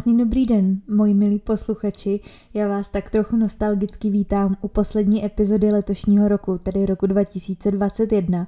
Krásný 0.00 0.18
dobrý 0.18 0.42
den, 0.46 0.80
moji 0.88 1.14
milí 1.14 1.38
posluchači. 1.38 2.20
Já 2.54 2.68
vás 2.68 2.88
tak 2.88 3.10
trochu 3.10 3.36
nostalgicky 3.36 4.10
vítám 4.10 4.56
u 4.60 4.68
poslední 4.68 5.24
epizody 5.24 5.72
letošního 5.72 6.28
roku, 6.28 6.58
tedy 6.58 6.86
roku 6.86 7.06
2021. 7.06 8.46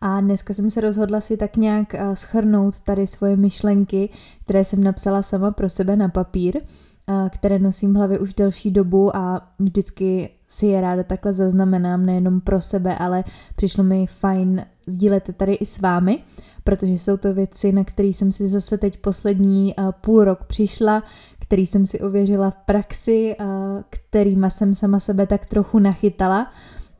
A 0.00 0.20
dneska 0.20 0.54
jsem 0.54 0.70
se 0.70 0.80
rozhodla 0.80 1.20
si 1.20 1.36
tak 1.36 1.56
nějak 1.56 1.94
eh, 1.94 2.16
schrnout 2.16 2.80
tady 2.80 3.06
svoje 3.06 3.36
myšlenky, 3.36 4.08
které 4.44 4.64
jsem 4.64 4.84
napsala 4.84 5.22
sama 5.22 5.50
pro 5.50 5.68
sebe 5.68 5.96
na 5.96 6.08
papír, 6.08 6.56
eh, 6.56 7.30
které 7.30 7.58
nosím 7.58 7.92
v 7.92 7.96
hlavě 7.96 8.18
už 8.18 8.34
delší 8.34 8.70
dobu 8.70 9.16
a 9.16 9.48
vždycky 9.58 10.30
si 10.48 10.66
je 10.66 10.80
ráda 10.80 11.02
takhle 11.02 11.32
zaznamenám, 11.32 12.06
nejenom 12.06 12.40
pro 12.40 12.60
sebe, 12.60 12.98
ale 12.98 13.24
přišlo 13.56 13.84
mi 13.84 14.06
fajn 14.06 14.66
sdílet 14.86 15.30
tady 15.36 15.54
i 15.54 15.66
s 15.66 15.80
vámi 15.80 16.18
protože 16.68 16.92
jsou 16.92 17.16
to 17.16 17.34
věci, 17.34 17.72
na 17.72 17.84
které 17.84 18.08
jsem 18.08 18.32
si 18.32 18.48
zase 18.48 18.78
teď 18.78 18.96
poslední 18.98 19.74
uh, 19.74 19.90
půl 20.00 20.24
rok 20.24 20.44
přišla, 20.44 21.02
který 21.40 21.66
jsem 21.66 21.86
si 21.86 22.00
ověřila 22.00 22.50
v 22.50 22.56
praxi, 22.56 23.36
uh, 23.40 23.46
kterýma 23.90 24.50
jsem 24.50 24.74
sama 24.74 25.00
sebe 25.00 25.26
tak 25.26 25.46
trochu 25.46 25.78
nachytala. 25.78 26.52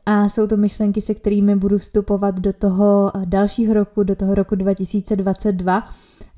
A 0.05 0.29
jsou 0.29 0.47
to 0.47 0.57
myšlenky, 0.57 1.01
se 1.01 1.13
kterými 1.13 1.55
budu 1.55 1.77
vstupovat 1.77 2.39
do 2.39 2.53
toho 2.53 3.11
uh, 3.15 3.25
dalšího 3.25 3.73
roku, 3.73 4.03
do 4.03 4.15
toho 4.15 4.35
roku 4.35 4.55
2022, 4.55 5.89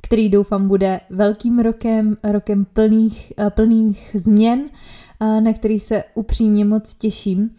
který 0.01 0.29
doufám 0.29 0.67
bude 0.67 0.99
velkým 1.09 1.59
rokem, 1.59 2.17
rokem 2.23 2.65
plných, 2.73 3.33
plných 3.49 4.15
změn, 4.19 4.69
na 5.19 5.53
který 5.53 5.79
se 5.79 6.03
upřímně 6.15 6.65
moc 6.65 6.93
těším. 6.93 7.49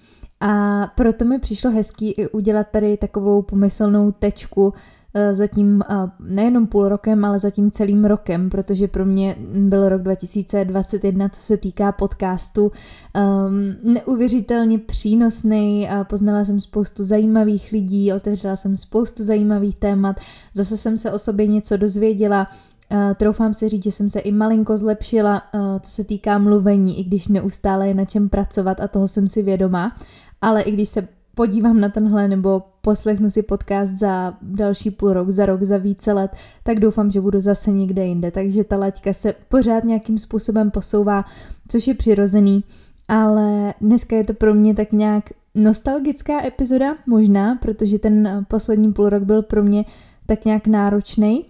A 0.41 0.87
proto 0.97 1.25
mi 1.25 1.39
přišlo 1.39 1.71
hezký 1.71 2.11
i 2.11 2.29
udělat 2.29 2.67
tady 2.71 2.97
takovou 2.97 3.43
pomyslnou 3.43 4.13
tečku 4.13 4.73
Eh, 5.15 5.35
zatím 5.35 5.83
eh, 5.89 5.95
nejenom 6.21 6.67
půl 6.67 6.89
rokem, 6.89 7.25
ale 7.25 7.39
zatím 7.39 7.71
celým 7.71 8.05
rokem, 8.05 8.51
protože 8.51 8.89
pro 8.89 9.07
mě 9.07 9.37
byl 9.55 9.89
rok 9.89 10.03
2021, 10.03 11.29
co 11.29 11.41
se 11.41 11.57
týká 11.57 11.93
podcastu, 11.93 12.63
um, 12.63 13.93
neuvěřitelně 13.93 14.79
přínosný. 14.79 15.89
Poznala 16.03 16.45
jsem 16.45 16.61
spoustu 16.61 17.05
zajímavých 17.05 17.73
lidí, 17.73 18.13
otevřela 18.13 18.57
jsem 18.57 18.77
spoustu 18.77 19.25
zajímavých 19.25 19.77
témat, 19.77 20.17
zase 20.55 20.77
jsem 20.77 20.97
se 20.97 21.13
o 21.13 21.19
sobě 21.19 21.47
něco 21.47 21.77
dozvěděla, 21.77 22.49
Uh, 22.93 23.15
troufám 23.15 23.55
si 23.55 23.69
říct, 23.69 23.85
že 23.85 23.93
jsem 23.93 24.09
se 24.09 24.21
i 24.21 24.33
malinko 24.33 24.77
zlepšila, 24.77 25.43
uh, 25.55 25.61
co 25.81 25.91
se 25.91 26.05
týká 26.05 26.39
mluvení, 26.39 27.01
i 27.01 27.05
když 27.05 27.29
neustále 27.29 27.89
je 27.89 27.95
na 27.95 28.05
čem 28.05 28.29
pracovat 28.29 28.81
a 28.81 28.89
toho 28.89 29.09
jsem 29.09 29.29
si 29.29 29.43
vědomá. 29.43 29.97
Ale 30.41 30.63
i 30.63 30.71
když 30.71 30.89
se 30.89 31.09
podívám 31.35 31.81
na 31.81 31.89
tenhle 31.89 32.29
nebo 32.29 32.63
poslechnu 32.83 33.31
si 33.31 33.43
podcast 33.43 33.93
za 33.93 34.35
další 34.43 34.91
půl 34.91 35.13
rok, 35.13 35.31
za 35.31 35.47
rok, 35.47 35.63
za 35.63 35.77
více 35.77 36.13
let, 36.13 36.31
tak 36.63 36.81
doufám, 36.81 37.11
že 37.11 37.21
budu 37.21 37.41
zase 37.41 37.71
někde 37.71 38.07
jinde. 38.07 38.31
Takže 38.31 38.65
ta 38.65 38.77
laťka 38.77 39.13
se 39.13 39.35
pořád 39.49 39.85
nějakým 39.85 40.19
způsobem 40.19 40.71
posouvá, 40.71 41.25
což 41.69 41.89
je 41.89 41.95
přirozený, 41.95 42.65
ale 43.09 43.75
dneska 43.81 44.17
je 44.17 44.25
to 44.25 44.35
pro 44.35 44.55
mě 44.55 44.75
tak 44.75 44.93
nějak 44.93 45.25
nostalgická 45.55 46.47
epizoda, 46.47 46.97
možná, 47.07 47.59
protože 47.63 47.99
ten 47.99 48.47
poslední 48.49 48.93
půl 48.93 49.09
rok 49.09 49.23
byl 49.23 49.43
pro 49.43 49.63
mě 49.63 49.85
tak 50.27 50.45
nějak 50.45 50.67
náročný. 50.67 51.45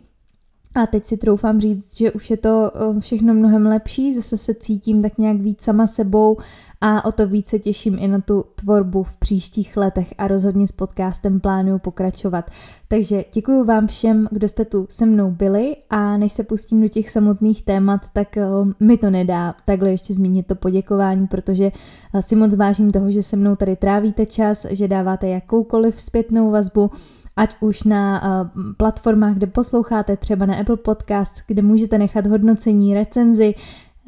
A 0.75 0.87
teď 0.87 1.07
si 1.07 1.17
troufám 1.17 1.61
říct, 1.61 1.97
že 1.97 2.13
už 2.13 2.31
je 2.31 2.37
to 2.37 2.73
všechno 2.99 3.35
mnohem 3.35 3.67
lepší, 3.67 4.15
zase 4.15 4.37
se 4.37 4.55
cítím 4.55 5.03
tak 5.03 5.19
nějak 5.19 5.37
víc 5.37 5.61
sama 5.61 5.87
sebou 5.87 6.37
a 6.81 7.05
o 7.05 7.13
to 7.13 7.27
více 7.27 7.59
těším 7.59 7.97
i 7.99 8.09
na 8.09 8.19
tu 8.19 8.45
tvorbu 8.55 9.03
v 9.03 9.17
příštích 9.17 9.77
letech 9.77 10.15
a 10.19 10.29
rozhodně 10.29 10.67
s 10.67 10.73
podcastem 10.73 11.41
plánuju 11.41 11.79
pokračovat. 11.79 12.51
Takže 12.89 13.25
děkuji 13.35 13.65
vám 13.65 13.87
všem, 13.87 14.29
kdo 14.31 14.49
jste 14.49 14.65
tu 14.65 14.87
se 14.91 15.07
mnou 15.07 15.31
byli 15.31 15.77
a 15.91 16.17
než 16.17 16.33
se 16.33 16.45
pustím 16.45 16.83
do 16.83 16.89
těch 16.89 17.11
samotných 17.11 17.65
témat, 17.65 18.01
tak 18.13 18.39
mi 18.81 18.97
to 18.97 19.11
nedá 19.11 19.55
takhle 19.65 19.91
ještě 19.91 20.15
zmínit 20.15 20.47
to 20.47 20.55
poděkování, 20.55 21.27
protože 21.27 21.73
si 22.21 22.37
moc 22.37 22.55
vážím 22.55 22.91
toho, 22.91 23.11
že 23.11 23.23
se 23.23 23.37
mnou 23.37 23.57
tady 23.57 23.77
trávíte 23.77 24.27
čas, 24.27 24.67
že 24.71 24.89
dáváte 24.89 25.29
jakoukoliv 25.29 26.03
zpětnou 26.03 26.51
vazbu, 26.51 26.91
ať 27.37 27.51
už 27.61 27.83
na 27.83 28.23
uh, 28.23 28.73
platformách, 28.77 29.35
kde 29.35 29.47
posloucháte, 29.47 30.17
třeba 30.17 30.47
na 30.47 30.57
Apple 30.57 30.77
Podcast, 30.77 31.35
kde 31.47 31.63
můžete 31.63 31.99
nechat 31.99 32.27
hodnocení, 32.27 32.95
recenzi, 32.95 33.55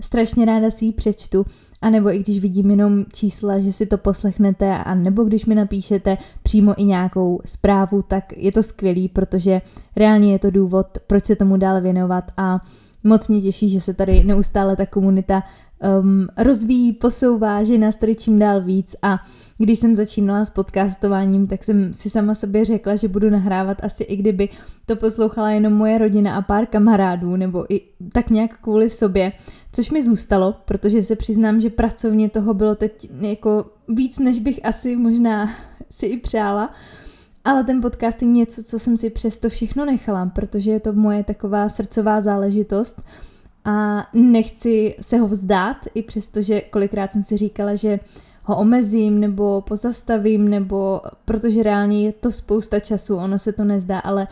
strašně 0.00 0.44
ráda 0.44 0.70
si 0.70 0.84
ji 0.84 0.92
přečtu, 0.92 1.44
a 1.82 1.90
nebo 1.90 2.14
i 2.14 2.18
když 2.18 2.38
vidím 2.38 2.70
jenom 2.70 3.04
čísla, 3.12 3.58
že 3.60 3.72
si 3.72 3.86
to 3.86 3.98
poslechnete, 3.98 4.78
a 4.78 4.94
nebo 4.94 5.24
když 5.24 5.46
mi 5.46 5.54
napíšete 5.54 6.18
přímo 6.42 6.74
i 6.80 6.84
nějakou 6.84 7.40
zprávu, 7.44 8.02
tak 8.02 8.24
je 8.36 8.52
to 8.52 8.62
skvělý, 8.62 9.08
protože 9.08 9.60
reálně 9.96 10.32
je 10.32 10.38
to 10.38 10.50
důvod, 10.50 10.86
proč 11.06 11.24
se 11.24 11.36
tomu 11.36 11.56
dál 11.56 11.80
věnovat. 11.80 12.24
A 12.36 12.60
moc 13.04 13.28
mě 13.28 13.40
těší, 13.40 13.70
že 13.70 13.80
se 13.80 13.94
tady 13.94 14.24
neustále 14.24 14.76
ta 14.76 14.86
komunita 14.86 15.42
um, 16.00 16.26
rozvíjí, 16.36 16.92
posouvá, 16.92 17.62
že 17.62 17.78
nás 17.78 17.96
tady 17.96 18.14
čím 18.14 18.38
dál 18.38 18.62
víc 18.62 18.96
a 19.02 19.18
když 19.58 19.78
jsem 19.78 19.96
začínala 19.96 20.44
s 20.44 20.50
podcastováním, 20.50 21.46
tak 21.46 21.64
jsem 21.64 21.94
si 21.94 22.10
sama 22.10 22.34
sobě 22.34 22.64
řekla, 22.64 22.96
že 22.96 23.08
budu 23.08 23.30
nahrávat 23.30 23.84
asi 23.84 24.04
i 24.04 24.16
kdyby 24.16 24.48
to 24.86 24.96
poslouchala 24.96 25.50
jenom 25.50 25.72
moje 25.72 25.98
rodina 25.98 26.36
a 26.36 26.42
pár 26.42 26.66
kamarádů, 26.66 27.36
nebo 27.36 27.74
i 27.74 27.80
tak 28.12 28.30
nějak 28.30 28.58
kvůli 28.60 28.90
sobě, 28.90 29.32
což 29.72 29.90
mi 29.90 30.02
zůstalo, 30.02 30.54
protože 30.64 31.02
se 31.02 31.16
přiznám, 31.16 31.60
že 31.60 31.70
pracovně 31.70 32.28
toho 32.28 32.54
bylo 32.54 32.74
teď 32.74 33.08
jako 33.20 33.64
víc, 33.88 34.18
než 34.18 34.40
bych 34.40 34.66
asi 34.66 34.96
možná 34.96 35.50
si 35.90 36.06
i 36.06 36.18
přála. 36.18 36.70
Ale 37.44 37.64
ten 37.64 37.80
podcast 37.80 38.22
je 38.22 38.28
něco, 38.28 38.62
co 38.62 38.78
jsem 38.78 38.96
si 38.96 39.10
přesto 39.10 39.48
všechno 39.48 39.84
nechala, 39.84 40.26
protože 40.26 40.70
je 40.70 40.80
to 40.80 40.92
moje 40.92 41.24
taková 41.24 41.68
srdcová 41.68 42.20
záležitost 42.20 43.02
a 43.64 44.06
nechci 44.12 44.96
se 45.00 45.18
ho 45.18 45.28
vzdát, 45.28 45.76
i 45.94 46.02
přesto, 46.02 46.42
že 46.42 46.60
kolikrát 46.60 47.12
jsem 47.12 47.24
si 47.24 47.36
říkala, 47.36 47.74
že 47.74 48.00
ho 48.42 48.56
omezím 48.56 49.20
nebo 49.20 49.60
pozastavím, 49.60 50.48
nebo 50.48 51.00
protože 51.24 51.62
reálně 51.62 52.04
je 52.04 52.12
to 52.12 52.32
spousta 52.32 52.80
času, 52.80 53.16
ono 53.16 53.38
se 53.38 53.52
to 53.52 53.64
nezdá, 53.64 53.98
ale 53.98 54.28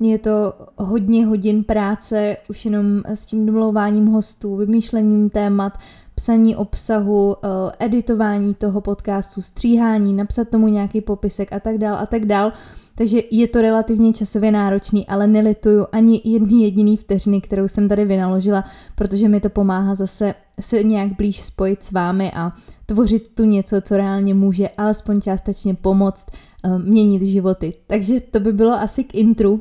je 0.00 0.18
to 0.18 0.54
hodně 0.76 1.26
hodin 1.26 1.64
práce 1.64 2.36
už 2.50 2.64
jenom 2.64 3.02
s 3.06 3.26
tím 3.26 3.46
domlouváním 3.46 4.06
hostů, 4.06 4.56
vymýšlením 4.56 5.30
témat, 5.30 5.78
psaní 6.14 6.56
obsahu, 6.56 7.36
eh, 7.36 7.48
editování 7.86 8.54
toho 8.54 8.80
podcastu, 8.80 9.42
stříhání, 9.42 10.14
napsat 10.14 10.48
tomu 10.48 10.68
nějaký 10.68 11.00
popisek 11.00 11.52
a 11.52 11.60
tak 11.60 11.78
dál 11.78 11.96
a 11.96 12.06
tak 12.06 12.24
dál. 12.24 12.52
Takže 12.98 13.20
je 13.30 13.48
to 13.48 13.62
relativně 13.62 14.12
časově 14.12 14.50
náročný, 14.50 15.06
ale 15.06 15.26
nelituju 15.26 15.86
ani 15.92 16.22
jedný 16.24 16.62
jediný 16.62 16.96
vteřiny, 16.96 17.40
kterou 17.40 17.68
jsem 17.68 17.88
tady 17.88 18.04
vynaložila, 18.04 18.64
protože 18.94 19.28
mi 19.28 19.40
to 19.40 19.50
pomáhá 19.50 19.94
zase 19.94 20.34
se 20.60 20.82
nějak 20.82 21.16
blíž 21.16 21.44
spojit 21.44 21.84
s 21.84 21.92
vámi 21.92 22.32
a 22.32 22.52
tvořit 22.86 23.28
tu 23.34 23.44
něco, 23.44 23.80
co 23.80 23.96
reálně 23.96 24.34
může 24.34 24.68
alespoň 24.68 25.20
částečně 25.20 25.74
pomoct 25.74 26.26
uh, 26.64 26.78
měnit 26.78 27.22
životy. 27.22 27.74
Takže 27.86 28.20
to 28.20 28.40
by 28.40 28.52
bylo 28.52 28.72
asi 28.72 29.04
k 29.04 29.14
intru. 29.14 29.60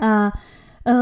A 0.00 0.32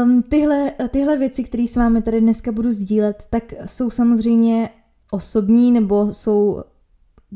um, 0.03 0.23
tyhle, 0.29 0.71
tyhle 0.89 1.17
věci, 1.17 1.43
které 1.43 1.67
s 1.67 1.75
vámi 1.75 2.01
tady 2.01 2.21
dneska 2.21 2.51
budu 2.51 2.71
sdílet, 2.71 3.27
tak 3.29 3.53
jsou 3.65 3.89
samozřejmě 3.89 4.69
osobní 5.11 5.71
nebo 5.71 6.13
jsou 6.13 6.63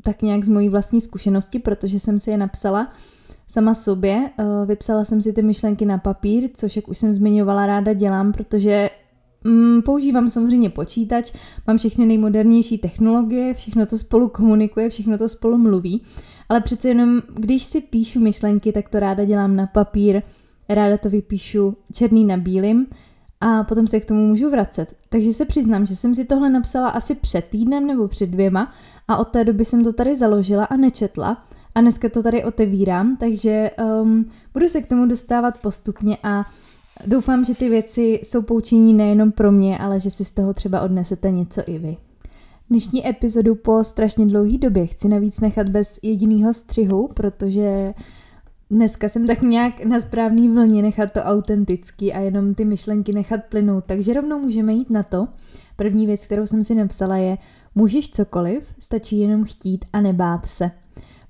tak 0.04 0.22
nějak 0.22 0.46
z 0.46 0.50
mojí 0.50 0.70
vlastní 0.70 1.02
zkušenosti, 1.02 1.60
protože 1.60 2.00
jsem 2.00 2.20
si 2.20 2.32
je 2.32 2.38
napsala 2.38 2.94
sama 3.52 3.74
sobě. 3.74 4.30
Uh, 4.40 4.68
vypsala 4.68 5.06
jsem 5.06 5.22
si 5.22 5.34
ty 5.34 5.42
myšlenky 5.42 5.86
na 5.86 5.98
papír, 5.98 6.50
což, 6.54 6.76
jak 6.76 6.90
už 6.90 6.98
jsem 6.98 7.14
zmiňovala, 7.14 7.68
ráda 7.68 7.94
dělám, 7.94 8.32
protože 8.32 8.90
Mm, 9.44 9.82
používám 9.82 10.30
samozřejmě 10.30 10.70
počítač, 10.70 11.34
mám 11.68 11.78
všechny 11.78 12.06
nejmodernější 12.06 12.78
technologie, 12.78 13.54
všechno 13.54 13.86
to 13.86 13.98
spolu 13.98 14.30
komunikuje, 14.30 14.90
všechno 14.90 15.18
to 15.18 15.30
spolu 15.30 15.58
mluví, 15.58 16.04
ale 16.50 16.62
přece 16.62 16.88
jenom, 16.88 17.22
když 17.34 17.64
si 17.64 17.82
píšu 17.82 18.20
myšlenky, 18.20 18.72
tak 18.72 18.90
to 18.90 19.00
ráda 19.00 19.26
dělám 19.26 19.56
na 19.56 19.68
papír, 19.68 20.22
ráda 20.70 20.98
to 20.98 21.10
vypíšu 21.10 21.78
černý 21.94 22.26
na 22.26 22.38
bílým 22.38 22.86
a 23.42 23.64
potom 23.64 23.88
se 23.88 24.00
k 24.00 24.06
tomu 24.06 24.28
můžu 24.28 24.50
vracet. 24.50 24.96
Takže 25.10 25.34
se 25.34 25.46
přiznám, 25.46 25.86
že 25.86 25.96
jsem 25.96 26.16
si 26.16 26.26
tohle 26.26 26.50
napsala 26.50 26.90
asi 26.90 27.16
před 27.16 27.46
týdnem 27.46 27.88
nebo 27.88 28.08
před 28.08 28.30
dvěma 28.30 28.74
a 29.08 29.18
od 29.18 29.28
té 29.28 29.44
doby 29.44 29.66
jsem 29.66 29.84
to 29.84 29.94
tady 29.94 30.16
založila 30.16 30.66
a 30.66 30.76
nečetla 30.78 31.44
a 31.76 31.82
dneska 31.82 32.10
to 32.10 32.24
tady 32.24 32.44
otevírám, 32.44 33.18
takže 33.18 33.72
um, 34.02 34.26
budu 34.54 34.68
se 34.68 34.82
k 34.82 34.88
tomu 34.88 35.06
dostávat 35.06 35.62
postupně 35.62 36.18
a 36.24 36.46
Doufám, 37.06 37.46
že 37.46 37.56
ty 37.56 37.70
věci 37.70 38.20
jsou 38.24 38.42
poučení 38.42 38.94
nejenom 38.94 39.32
pro 39.32 39.52
mě, 39.52 39.78
ale 39.78 40.00
že 40.00 40.12
si 40.12 40.26
z 40.26 40.32
toho 40.32 40.54
třeba 40.54 40.82
odnesete 40.82 41.32
něco 41.32 41.62
i 41.68 41.80
vy. 41.80 41.98
Dnešní 42.70 43.10
epizodu 43.10 43.56
po 43.56 43.84
strašně 43.84 44.26
dlouhé 44.26 44.58
době 44.58 44.88
chci 44.88 45.08
navíc 45.08 45.40
nechat 45.40 45.70
bez 45.70 46.00
jediného 46.04 46.54
střihu, 46.54 47.08
protože 47.14 47.94
dneska 48.72 49.10
jsem 49.10 49.28
tak 49.28 49.42
nějak 49.42 49.86
na 49.86 50.00
správný 50.00 50.50
vlně 50.50 50.82
nechat 50.82 51.12
to 51.12 51.20
autentický 51.20 52.14
a 52.14 52.20
jenom 52.20 52.54
ty 52.54 52.66
myšlenky 52.66 53.14
nechat 53.14 53.40
plynout, 53.50 53.84
takže 53.86 54.14
rovnou 54.14 54.40
můžeme 54.40 54.74
jít 54.74 54.90
na 54.90 55.04
to. 55.04 55.28
První 55.76 56.06
věc, 56.06 56.26
kterou 56.26 56.46
jsem 56.46 56.64
si 56.64 56.76
napsala 56.76 57.18
je, 57.18 57.38
můžeš 57.76 58.10
cokoliv, 58.10 58.74
stačí 58.80 59.20
jenom 59.20 59.44
chtít 59.44 59.86
a 59.94 60.02
nebát 60.02 60.46
se. 60.46 60.72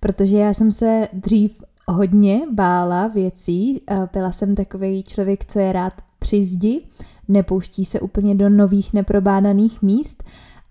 Protože 0.04 0.38
já 0.38 0.54
jsem 0.54 0.72
se 0.72 1.08
dřív 1.14 1.64
hodně 1.88 2.42
bála 2.52 3.08
věcí. 3.08 3.82
Byla 4.14 4.32
jsem 4.32 4.56
takový 4.56 5.04
člověk, 5.04 5.46
co 5.46 5.60
je 5.60 5.74
rád 5.74 5.94
při 6.20 6.44
zdi, 6.44 6.82
nepouští 7.28 7.86
se 7.86 8.00
úplně 8.00 8.36
do 8.36 8.50
nových 8.50 8.94
neprobádaných 8.94 9.82
míst, 9.82 10.24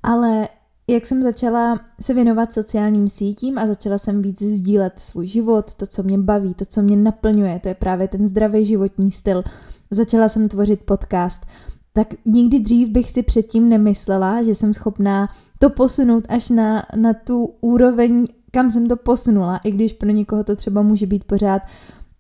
ale 0.02 0.48
jak 0.88 1.06
jsem 1.06 1.22
začala 1.22 1.80
se 2.00 2.14
věnovat 2.14 2.52
sociálním 2.52 3.08
sítím 3.08 3.58
a 3.58 3.66
začala 3.66 3.98
jsem 3.98 4.22
víc 4.22 4.42
sdílet 4.42 4.92
svůj 4.96 5.26
život, 5.26 5.74
to, 5.74 5.86
co 5.86 6.02
mě 6.02 6.18
baví, 6.18 6.54
to, 6.54 6.64
co 6.64 6.82
mě 6.82 6.96
naplňuje, 6.96 7.60
to 7.62 7.68
je 7.68 7.74
právě 7.74 8.08
ten 8.08 8.28
zdravý 8.28 8.64
životní 8.64 9.12
styl. 9.12 9.42
Začala 9.90 10.28
jsem 10.28 10.48
tvořit 10.48 10.82
podcast, 10.82 11.46
tak 11.92 12.14
nikdy 12.24 12.60
dřív 12.60 12.88
bych 12.88 13.10
si 13.10 13.22
předtím 13.22 13.68
nemyslela, 13.68 14.42
že 14.42 14.54
jsem 14.54 14.72
schopná 14.72 15.28
to 15.58 15.70
posunout 15.70 16.24
až 16.28 16.48
na, 16.48 16.86
na 16.96 17.14
tu 17.14 17.54
úroveň, 17.60 18.24
kam 18.50 18.70
jsem 18.70 18.88
to 18.88 18.96
posunula, 18.96 19.56
i 19.56 19.70
když 19.70 19.92
pro 19.92 20.10
někoho 20.10 20.44
to 20.44 20.56
třeba 20.56 20.82
může 20.82 21.06
být 21.06 21.24
pořád 21.24 21.62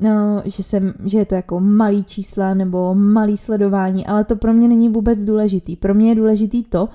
no, 0.00 0.42
že, 0.44 0.62
jsem, 0.62 0.92
že 1.04 1.18
je 1.18 1.24
to 1.24 1.34
jako 1.34 1.60
malý 1.60 2.04
čísla 2.04 2.54
nebo 2.54 2.94
malý 2.94 3.36
sledování, 3.36 4.06
ale 4.06 4.24
to 4.24 4.36
pro 4.36 4.52
mě 4.52 4.68
není 4.68 4.88
vůbec 4.88 5.24
důležitý. 5.24 5.76
Pro 5.76 5.94
mě 5.94 6.08
je 6.08 6.14
důležitý 6.14 6.64
to, 6.64 6.88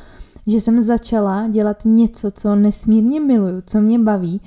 že 0.47 0.61
jsem 0.61 0.81
začala 0.81 1.47
dělat 1.47 1.77
něco, 1.85 2.31
co 2.31 2.55
nesmírně 2.55 3.19
miluju, 3.19 3.61
co 3.65 3.81
mě 3.81 3.99
baví, 3.99 4.41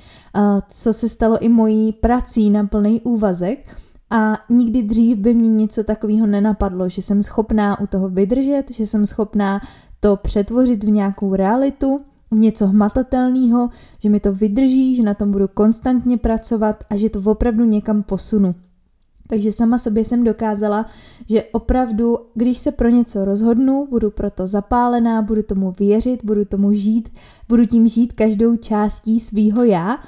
co 0.69 0.93
se 0.93 1.09
stalo 1.09 1.39
i 1.39 1.49
mojí 1.49 1.93
prací 1.93 2.49
na 2.49 2.63
plný 2.63 3.01
úvazek 3.01 3.75
a 4.09 4.37
nikdy 4.49 4.83
dřív 4.83 5.17
by 5.17 5.33
mě 5.33 5.49
něco 5.49 5.83
takového 5.83 6.27
nenapadlo, 6.27 6.89
že 6.89 7.01
jsem 7.01 7.23
schopná 7.23 7.79
u 7.79 7.87
toho 7.87 8.09
vydržet, 8.09 8.63
že 8.71 8.87
jsem 8.87 9.05
schopná 9.05 9.61
to 9.99 10.15
přetvořit 10.15 10.83
v 10.83 10.89
nějakou 10.89 11.35
realitu, 11.35 12.01
něco 12.31 12.67
hmatatelného, 12.67 13.69
že 13.99 14.09
mi 14.09 14.19
to 14.19 14.33
vydrží, 14.33 14.95
že 14.95 15.03
na 15.03 15.13
tom 15.13 15.31
budu 15.31 15.47
konstantně 15.47 16.17
pracovat 16.17 16.83
a 16.89 16.95
že 16.95 17.09
to 17.09 17.21
opravdu 17.31 17.65
někam 17.65 18.03
posunu. 18.03 18.55
Takže 19.27 19.51
sama 19.51 19.77
sobě 19.77 20.05
jsem 20.05 20.23
dokázala, 20.23 20.85
že 21.29 21.43
opravdu, 21.43 22.17
když 22.35 22.57
se 22.57 22.71
pro 22.71 22.89
něco 22.89 23.25
rozhodnu, 23.25 23.87
budu 23.89 24.11
proto 24.11 24.47
zapálená, 24.47 25.21
budu 25.21 25.43
tomu 25.43 25.75
věřit, 25.79 26.25
budu 26.25 26.45
tomu 26.45 26.73
žít, 26.73 27.09
budu 27.49 27.65
tím 27.65 27.87
žít 27.87 28.13
každou 28.13 28.55
částí 28.55 29.19
svýho 29.19 29.63
já, 29.63 29.99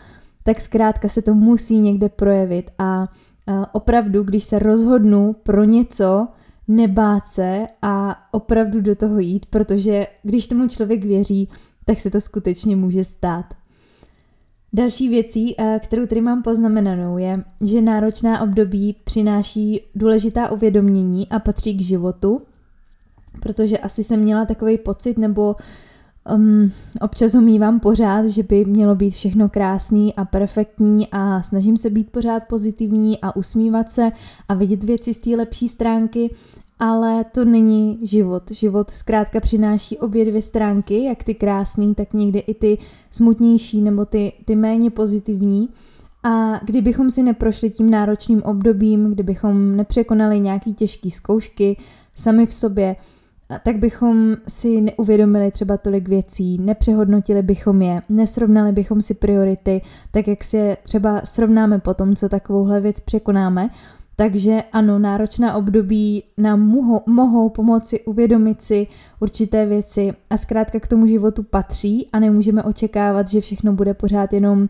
tak 0.43 0.61
zkrátka 0.61 1.09
se 1.09 1.21
to 1.21 1.33
musí 1.33 1.79
někde 1.79 2.09
projevit 2.09 2.71
a 2.79 3.07
opravdu, 3.71 4.23
když 4.23 4.43
se 4.43 4.59
rozhodnu 4.59 5.35
pro 5.43 5.63
něco, 5.63 6.27
nebát 6.67 7.27
se 7.27 7.67
a 7.81 8.17
opravdu 8.31 8.81
do 8.81 8.95
toho 8.95 9.19
jít, 9.19 9.45
protože 9.45 10.07
když 10.23 10.47
tomu 10.47 10.67
člověk 10.67 11.05
věří, 11.05 11.49
tak 11.85 11.99
se 11.99 12.09
to 12.09 12.21
skutečně 12.21 12.75
může 12.75 13.03
stát. 13.03 13.45
Další 14.73 15.09
věcí, 15.09 15.55
eh, 15.59 15.79
kterou 15.83 16.05
tady 16.05 16.21
mám 16.21 16.43
poznamenanou, 16.43 17.17
je, 17.17 17.43
že 17.61 17.81
náročná 17.81 18.41
období 18.41 18.95
přináší 19.03 19.81
důležitá 19.95 20.51
uvědomění 20.51 21.29
a 21.29 21.39
patří 21.39 21.77
k 21.77 21.81
životu, 21.81 22.41
protože 23.39 23.77
asi 23.77 24.03
jsem 24.03 24.19
měla 24.19 24.45
takový 24.45 24.77
pocit, 24.77 25.17
nebo 25.17 25.55
um, 26.35 26.71
občas 27.01 27.33
ho 27.33 27.41
mývám 27.41 27.79
pořád, 27.79 28.27
že 28.27 28.43
by 28.43 28.65
mělo 28.65 28.95
být 28.95 29.09
všechno 29.09 29.49
krásný 29.49 30.15
a 30.15 30.25
perfektní 30.25 31.07
a 31.11 31.41
snažím 31.41 31.77
se 31.77 31.89
být 31.89 32.11
pořád 32.11 32.43
pozitivní 32.43 33.21
a 33.21 33.35
usmívat 33.35 33.91
se 33.91 34.11
a 34.49 34.53
vidět 34.53 34.83
věci 34.83 35.13
z 35.13 35.19
té 35.19 35.29
lepší 35.29 35.69
stránky, 35.69 36.35
ale 36.83 37.23
to 37.23 37.45
není 37.45 37.99
život. 38.01 38.51
Život 38.51 38.91
zkrátka 38.91 39.39
přináší 39.39 39.97
obě 39.97 40.25
dvě 40.25 40.41
stránky, 40.41 41.03
jak 41.03 41.23
ty 41.23 41.35
krásný, 41.35 41.95
tak 41.95 42.13
někdy 42.13 42.39
i 42.39 42.53
ty 42.53 42.77
smutnější 43.11 43.81
nebo 43.81 44.05
ty, 44.05 44.33
ty 44.45 44.55
méně 44.55 44.89
pozitivní. 44.91 45.69
A 46.23 46.59
kdybychom 46.65 47.09
si 47.09 47.23
neprošli 47.23 47.69
tím 47.69 47.89
náročným 47.89 48.43
obdobím, 48.43 49.11
kdybychom 49.11 49.75
nepřekonali 49.75 50.39
nějaký 50.39 50.73
těžké 50.73 51.11
zkoušky 51.11 51.77
sami 52.15 52.45
v 52.45 52.53
sobě, 52.53 52.95
tak 53.63 53.77
bychom 53.77 54.35
si 54.47 54.81
neuvědomili 54.81 55.51
třeba 55.51 55.77
tolik 55.77 56.09
věcí, 56.09 56.57
nepřehodnotili 56.57 57.43
bychom 57.43 57.81
je, 57.81 58.01
nesrovnali 58.09 58.71
bychom 58.71 59.01
si 59.01 59.13
priority, 59.13 59.81
tak 60.11 60.27
jak 60.27 60.43
si 60.43 60.57
je 60.57 60.77
třeba 60.83 61.21
srovnáme 61.23 61.79
potom, 61.79 62.15
co 62.15 62.29
takovouhle 62.29 62.81
věc 62.81 62.99
překonáme, 62.99 63.69
takže 64.21 64.63
ano, 64.71 64.99
náročná 64.99 65.55
období 65.55 66.23
nám 66.37 66.61
mohou, 66.61 67.01
mohou 67.07 67.49
pomoci 67.49 67.99
uvědomit 68.05 68.61
si 68.61 68.87
určité 69.19 69.65
věci 69.65 70.13
a 70.29 70.37
zkrátka 70.37 70.79
k 70.79 70.87
tomu 70.87 71.07
životu 71.07 71.43
patří 71.43 72.07
a 72.13 72.19
nemůžeme 72.19 72.63
očekávat, 72.63 73.29
že 73.29 73.41
všechno 73.41 73.73
bude 73.73 73.93
pořád 73.93 74.33
jenom 74.33 74.59
uh, 74.61 74.67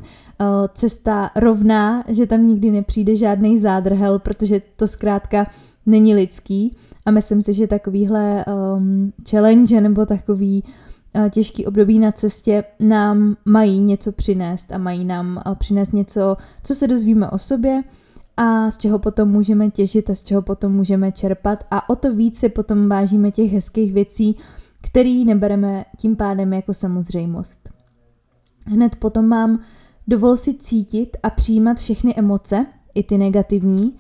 cesta 0.74 1.32
rovná, 1.36 2.04
že 2.08 2.28
tam 2.28 2.48
nikdy 2.48 2.72
nepřijde 2.72 3.16
žádný 3.16 3.58
zádrhel, 3.58 4.20
protože 4.20 4.62
to 4.76 4.88
zkrátka 4.88 5.48
není 5.86 6.16
lidský. 6.16 6.76
A 7.06 7.12
myslím 7.12 7.42
si, 7.42 7.54
že 7.54 7.68
takovýhle 7.68 8.46
um, 8.46 9.14
challenge 9.30 9.82
nebo 9.82 10.06
takový 10.06 10.64
uh, 11.16 11.30
těžký 11.30 11.66
období 11.66 12.00
na 12.00 12.12
cestě 12.12 12.64
nám 12.80 13.36
mají 13.46 13.80
něco 13.80 14.12
přinést 14.12 14.72
a 14.72 14.78
mají 14.78 15.06
nám 15.06 15.44
uh, 15.46 15.56
přinést 15.56 15.94
něco, 15.94 16.38
co 16.64 16.76
se 16.76 16.88
dozvíme 16.88 17.30
o 17.30 17.38
sobě, 17.38 17.84
a 18.42 18.72
z 18.72 18.78
čeho 18.78 19.00
potom 19.00 19.30
můžeme 19.30 19.70
těžit 19.70 20.10
a 20.10 20.16
z 20.16 20.24
čeho 20.24 20.42
potom 20.42 20.72
můžeme 20.72 21.12
čerpat 21.12 21.64
a 21.72 21.90
o 21.90 21.96
to 21.96 22.16
víc 22.16 22.40
si 22.40 22.50
potom 22.50 22.90
vážíme 22.90 23.32
těch 23.32 23.52
hezkých 23.52 23.94
věcí, 23.94 24.36
který 24.82 25.26
nebereme 25.26 25.86
tím 25.98 26.16
pádem 26.16 26.54
jako 26.54 26.74
samozřejmost. 26.74 27.70
Hned 28.68 28.96
potom 28.96 29.28
mám 29.28 29.60
dovol 30.08 30.38
si 30.38 30.54
cítit 30.54 31.18
a 31.24 31.30
přijímat 31.30 31.78
všechny 31.78 32.16
emoce, 32.16 32.66
i 32.94 33.04
ty 33.04 33.18
negativní. 33.18 33.94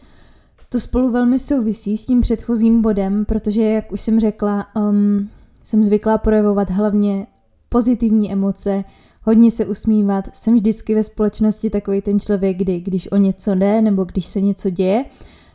To 0.69 0.79
spolu 0.79 1.11
velmi 1.11 1.39
souvisí 1.39 1.97
s 1.97 2.05
tím 2.05 2.21
předchozím 2.21 2.81
bodem, 2.81 3.25
protože, 3.25 3.63
jak 3.63 3.91
už 3.91 4.01
jsem 4.01 4.19
řekla, 4.19 4.67
um, 4.75 5.29
jsem 5.63 5.83
zvyklá 5.83 6.17
projevovat 6.17 6.69
hlavně 6.69 7.27
pozitivní 7.69 8.31
emoce, 8.31 8.83
hodně 9.23 9.51
se 9.51 9.65
usmívat. 9.65 10.29
Jsem 10.33 10.55
vždycky 10.55 10.95
ve 10.95 11.03
společnosti 11.03 11.69
takový 11.69 12.01
ten 12.01 12.19
člověk, 12.19 12.57
kdy 12.57 12.79
když 12.79 13.11
o 13.11 13.17
něco 13.17 13.55
jde 13.55 13.81
nebo 13.81 14.03
když 14.03 14.25
se 14.25 14.41
něco 14.41 14.69
děje, 14.69 15.05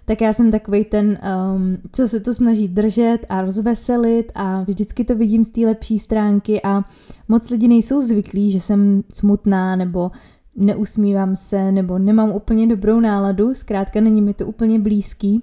tak 0.04 0.20
já 0.20 0.32
jsem 0.32 0.50
takový 0.50 0.84
ten, 0.84 1.18
um, 1.54 1.76
co 1.92 2.08
se 2.08 2.20
to 2.20 2.34
snaží 2.34 2.68
držet 2.68 3.18
a 3.28 3.42
rozveselit 3.42 4.32
a 4.34 4.62
vždycky 4.62 5.04
to 5.04 5.16
vidím 5.16 5.44
z 5.44 5.48
té 5.48 5.60
lepší 5.60 5.98
stránky 5.98 6.62
a 6.62 6.84
moc 7.28 7.50
lidi 7.50 7.68
nejsou 7.68 8.02
zvyklí, 8.02 8.50
že 8.50 8.60
jsem 8.60 9.04
smutná 9.12 9.76
nebo 9.76 10.10
neusmívám 10.56 11.36
se 11.36 11.72
nebo 11.72 11.98
nemám 11.98 12.30
úplně 12.30 12.66
dobrou 12.66 13.00
náladu, 13.00 13.54
zkrátka 13.54 14.00
není 14.00 14.22
mi 14.22 14.34
to 14.34 14.46
úplně 14.46 14.78
blízký. 14.78 15.42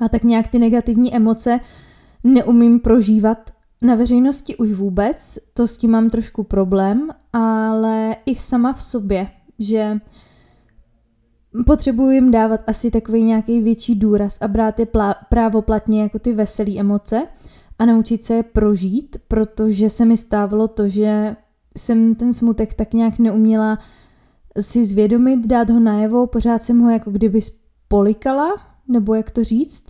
A 0.00 0.08
tak 0.08 0.24
nějak 0.24 0.48
ty 0.48 0.58
negativní 0.58 1.14
emoce 1.14 1.60
neumím 2.24 2.80
prožívat 2.80 3.50
na 3.82 3.94
veřejnosti 3.94 4.56
už 4.56 4.72
vůbec, 4.72 5.38
to 5.54 5.66
s 5.66 5.76
tím 5.76 5.90
mám 5.90 6.10
trošku 6.10 6.42
problém, 6.42 7.08
ale 7.32 8.16
i 8.26 8.36
sama 8.36 8.72
v 8.72 8.82
sobě, 8.82 9.28
že 9.58 9.98
potřebuji 11.66 12.10
jim 12.10 12.30
dávat 12.30 12.60
asi 12.66 12.90
takový 12.90 13.22
nějaký 13.22 13.60
větší 13.60 13.94
důraz 13.94 14.38
a 14.40 14.48
brát 14.48 14.78
je 14.78 14.86
plá- 14.86 15.14
právoplatně 15.28 16.02
jako 16.02 16.18
ty 16.18 16.32
veselé 16.32 16.78
emoce 16.78 17.26
a 17.78 17.84
naučit 17.84 18.24
se 18.24 18.34
je 18.34 18.42
prožít, 18.42 19.16
protože 19.28 19.90
se 19.90 20.04
mi 20.04 20.16
stávalo 20.16 20.68
to, 20.68 20.88
že 20.88 21.36
jsem 21.78 22.14
ten 22.14 22.32
smutek 22.32 22.74
tak 22.74 22.94
nějak 22.94 23.18
neuměla 23.18 23.78
si 24.60 24.84
zvědomit, 24.84 25.46
dát 25.46 25.70
ho 25.70 25.80
najevo, 25.80 26.26
pořád 26.26 26.62
jsem 26.62 26.80
ho 26.80 26.90
jako 26.90 27.10
kdyby 27.10 27.40
spolikala, 27.42 28.52
nebo 28.88 29.14
jak 29.14 29.30
to 29.30 29.44
říct, 29.44 29.86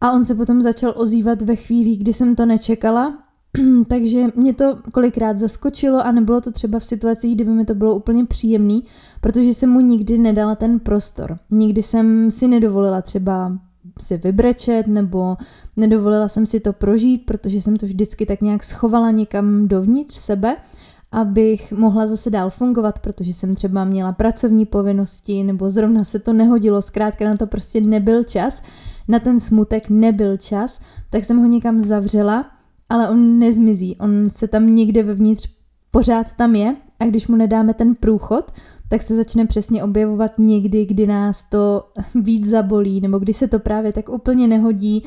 a 0.00 0.12
on 0.12 0.24
se 0.24 0.34
potom 0.34 0.62
začal 0.62 0.94
ozývat 0.96 1.42
ve 1.42 1.56
chvíli, 1.56 1.96
kdy 1.96 2.12
jsem 2.12 2.36
to 2.36 2.46
nečekala, 2.46 3.18
takže 3.88 4.26
mě 4.36 4.54
to 4.54 4.78
kolikrát 4.92 5.38
zaskočilo 5.38 6.06
a 6.06 6.12
nebylo 6.12 6.40
to 6.40 6.52
třeba 6.52 6.78
v 6.78 6.86
situacích, 6.86 7.34
kdyby 7.34 7.50
mi 7.50 7.64
to 7.64 7.74
bylo 7.74 7.94
úplně 7.94 8.24
příjemný, 8.24 8.84
protože 9.20 9.54
jsem 9.54 9.70
mu 9.70 9.80
nikdy 9.80 10.18
nedala 10.18 10.54
ten 10.54 10.80
prostor. 10.80 11.38
Nikdy 11.50 11.82
jsem 11.82 12.30
si 12.30 12.48
nedovolila 12.48 13.02
třeba 13.02 13.58
si 14.00 14.16
vybrečet 14.16 14.86
nebo 14.86 15.36
nedovolila 15.76 16.28
jsem 16.28 16.46
si 16.46 16.60
to 16.60 16.72
prožít, 16.72 17.26
protože 17.26 17.60
jsem 17.60 17.76
to 17.76 17.86
vždycky 17.86 18.26
tak 18.26 18.40
nějak 18.40 18.64
schovala 18.64 19.10
někam 19.10 19.68
dovnitř 19.68 20.14
sebe, 20.14 20.56
abych 21.16 21.72
mohla 21.72 22.06
zase 22.06 22.30
dál 22.30 22.50
fungovat, 22.50 22.98
protože 22.98 23.32
jsem 23.32 23.54
třeba 23.54 23.84
měla 23.84 24.12
pracovní 24.12 24.66
povinnosti 24.66 25.42
nebo 25.42 25.70
zrovna 25.70 26.04
se 26.04 26.18
to 26.18 26.32
nehodilo, 26.32 26.82
zkrátka 26.82 27.24
na 27.24 27.36
to 27.36 27.46
prostě 27.46 27.80
nebyl 27.80 28.24
čas 28.24 28.62
na 29.08 29.18
ten 29.18 29.40
smutek 29.40 29.90
nebyl 29.90 30.36
čas, 30.36 30.80
tak 31.10 31.24
jsem 31.24 31.38
ho 31.38 31.46
někam 31.46 31.80
zavřela, 31.80 32.50
ale 32.88 33.08
on 33.08 33.38
nezmizí, 33.38 33.96
on 33.96 34.30
se 34.30 34.48
tam 34.48 34.74
někde 34.74 35.02
vevnitř 35.02 35.48
pořád 35.90 36.34
tam 36.36 36.54
je 36.54 36.76
a 37.00 37.04
když 37.04 37.28
mu 37.28 37.36
nedáme 37.36 37.74
ten 37.74 37.94
průchod, 37.94 38.52
tak 38.88 39.02
se 39.02 39.16
začne 39.16 39.46
přesně 39.46 39.84
objevovat 39.84 40.38
někdy, 40.38 40.86
kdy 40.86 41.06
nás 41.06 41.44
to 41.44 41.88
víc 42.14 42.48
zabolí, 42.48 43.00
nebo 43.00 43.18
kdy 43.18 43.32
se 43.32 43.48
to 43.48 43.58
právě 43.58 43.92
tak 43.92 44.08
úplně 44.08 44.48
nehodí, 44.48 45.04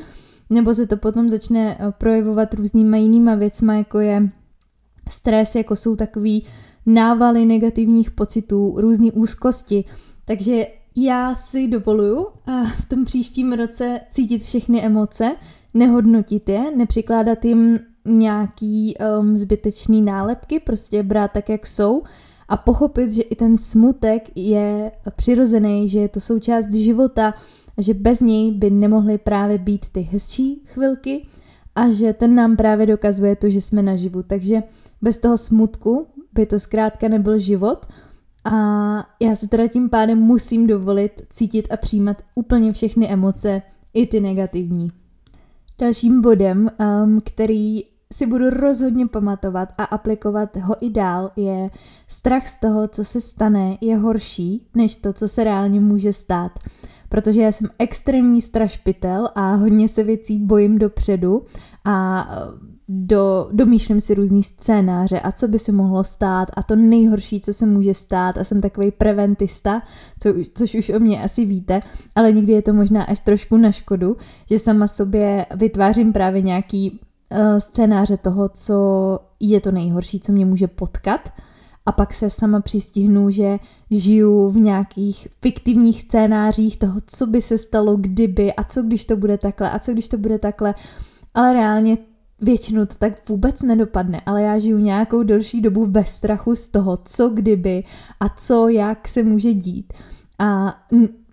nebo 0.50 0.74
se 0.74 0.86
to 0.86 0.96
potom 0.96 1.30
začne 1.30 1.76
eh, 1.80 1.92
projevovat 1.98 2.54
různýma 2.54 2.96
jinýma 2.96 3.34
věcma, 3.34 3.74
jako 3.74 3.98
je 3.98 4.28
stres, 5.10 5.54
jako 5.54 5.76
jsou 5.76 5.96
takový 5.96 6.46
návaly 6.86 7.44
negativních 7.44 8.10
pocitů, 8.10 8.74
různé 8.76 9.12
úzkosti. 9.12 9.84
Takže 10.24 10.66
já 10.96 11.34
si 11.34 11.68
dovoluju 11.68 12.26
v 12.80 12.88
tom 12.88 13.04
příštím 13.04 13.52
roce 13.52 14.00
cítit 14.10 14.42
všechny 14.42 14.82
emoce, 14.82 15.36
nehodnotit 15.74 16.48
je, 16.48 16.76
nepřikládat 16.76 17.44
jim 17.44 17.78
nějaký 18.04 18.94
um, 19.20 19.36
zbytečný 19.36 20.02
nálepky, 20.02 20.60
prostě 20.60 21.02
brát 21.02 21.32
tak, 21.32 21.48
jak 21.48 21.66
jsou 21.66 22.02
a 22.48 22.56
pochopit, 22.56 23.12
že 23.12 23.22
i 23.22 23.36
ten 23.36 23.56
smutek 23.56 24.30
je 24.34 24.92
přirozený, 25.16 25.88
že 25.88 25.98
je 25.98 26.08
to 26.08 26.20
součást 26.20 26.72
života, 26.72 27.34
že 27.78 27.94
bez 27.94 28.20
něj 28.20 28.52
by 28.52 28.70
nemohly 28.70 29.18
právě 29.18 29.58
být 29.58 29.86
ty 29.92 30.00
hezčí 30.00 30.62
chvilky 30.66 31.26
a 31.74 31.90
že 31.90 32.12
ten 32.12 32.34
nám 32.34 32.56
právě 32.56 32.86
dokazuje 32.86 33.36
to, 33.36 33.50
že 33.50 33.60
jsme 33.60 33.82
naživu. 33.82 34.22
Takže 34.22 34.62
bez 35.02 35.18
toho 35.18 35.38
smutku 35.38 36.06
by 36.32 36.46
to 36.46 36.58
zkrátka 36.58 37.08
nebyl 37.08 37.38
život 37.38 37.86
a 38.44 38.50
já 39.20 39.36
se 39.36 39.48
teda 39.48 39.66
tím 39.66 39.90
pádem 39.90 40.18
musím 40.18 40.66
dovolit 40.66 41.12
cítit 41.30 41.68
a 41.70 41.76
přijímat 41.76 42.16
úplně 42.34 42.72
všechny 42.72 43.08
emoce, 43.08 43.62
i 43.94 44.06
ty 44.06 44.20
negativní. 44.20 44.90
Dalším 45.78 46.20
bodem, 46.20 46.70
um, 47.04 47.20
který 47.24 47.84
si 48.12 48.26
budu 48.26 48.50
rozhodně 48.50 49.06
pamatovat 49.06 49.68
a 49.78 49.84
aplikovat 49.84 50.56
ho 50.56 50.76
i 50.80 50.90
dál, 50.90 51.30
je 51.36 51.70
strach 52.08 52.48
z 52.48 52.60
toho, 52.60 52.88
co 52.88 53.04
se 53.04 53.20
stane, 53.20 53.78
je 53.80 53.96
horší, 53.96 54.66
než 54.74 54.96
to, 54.96 55.12
co 55.12 55.28
se 55.28 55.44
reálně 55.44 55.80
může 55.80 56.12
stát. 56.12 56.52
Protože 57.10 57.40
já 57.42 57.52
jsem 57.52 57.68
extrémní 57.78 58.40
strašpitel 58.40 59.28
a 59.34 59.54
hodně 59.54 59.88
se 59.88 60.04
věcí 60.04 60.38
bojím 60.38 60.78
dopředu 60.78 61.42
a 61.84 62.28
do, 62.88 63.48
domýšlím 63.52 64.00
si 64.00 64.14
různý 64.14 64.42
scénáře 64.42 65.20
a 65.20 65.32
co 65.32 65.48
by 65.48 65.58
se 65.58 65.72
mohlo 65.72 66.04
stát 66.04 66.48
a 66.54 66.62
to 66.62 66.76
nejhorší, 66.76 67.40
co 67.40 67.52
se 67.52 67.66
může 67.66 67.94
stát 67.94 68.38
a 68.38 68.44
jsem 68.44 68.60
takový 68.60 68.90
preventista, 68.90 69.82
co, 70.18 70.34
což 70.54 70.74
už 70.74 70.88
o 70.88 70.98
mě 71.00 71.22
asi 71.22 71.44
víte, 71.44 71.80
ale 72.14 72.32
někdy 72.32 72.52
je 72.52 72.62
to 72.62 72.72
možná 72.72 73.02
až 73.02 73.20
trošku 73.20 73.56
na 73.56 73.72
škodu, 73.72 74.16
že 74.46 74.58
sama 74.58 74.86
sobě 74.86 75.46
vytvářím 75.56 76.12
právě 76.12 76.42
nějaký 76.42 76.90
uh, 76.90 77.58
scénáře 77.58 78.16
toho, 78.16 78.48
co 78.48 79.18
je 79.40 79.60
to 79.60 79.70
nejhorší, 79.70 80.20
co 80.20 80.32
mě 80.32 80.46
může 80.46 80.66
potkat. 80.66 81.28
A 81.86 81.92
pak 81.92 82.14
se 82.14 82.30
sama 82.30 82.60
přistihnu, 82.60 83.30
že 83.30 83.58
žiju 83.90 84.50
v 84.50 84.56
nějakých 84.56 85.28
fiktivních 85.42 86.00
scénářích 86.00 86.76
toho, 86.76 87.00
co 87.06 87.26
by 87.26 87.40
se 87.40 87.58
stalo 87.58 87.96
kdyby 87.96 88.52
a 88.52 88.64
co 88.64 88.82
když 88.82 89.04
to 89.04 89.16
bude 89.16 89.38
takhle 89.38 89.70
a 89.70 89.78
co 89.78 89.92
když 89.92 90.08
to 90.08 90.18
bude 90.18 90.38
takhle, 90.38 90.74
ale 91.34 91.52
reálně 91.52 91.98
většinou 92.40 92.86
to 92.86 92.94
tak 92.98 93.28
vůbec 93.28 93.62
nedopadne, 93.62 94.20
ale 94.26 94.42
já 94.42 94.58
žiju 94.58 94.78
nějakou 94.78 95.22
delší 95.22 95.60
dobu 95.60 95.86
ve 95.88 96.04
strachu 96.04 96.56
z 96.56 96.68
toho, 96.68 96.98
co 97.04 97.28
kdyby 97.28 97.84
a 98.20 98.28
co 98.28 98.68
jak 98.68 99.08
se 99.08 99.22
může 99.22 99.54
dít. 99.54 99.92
A 100.38 100.80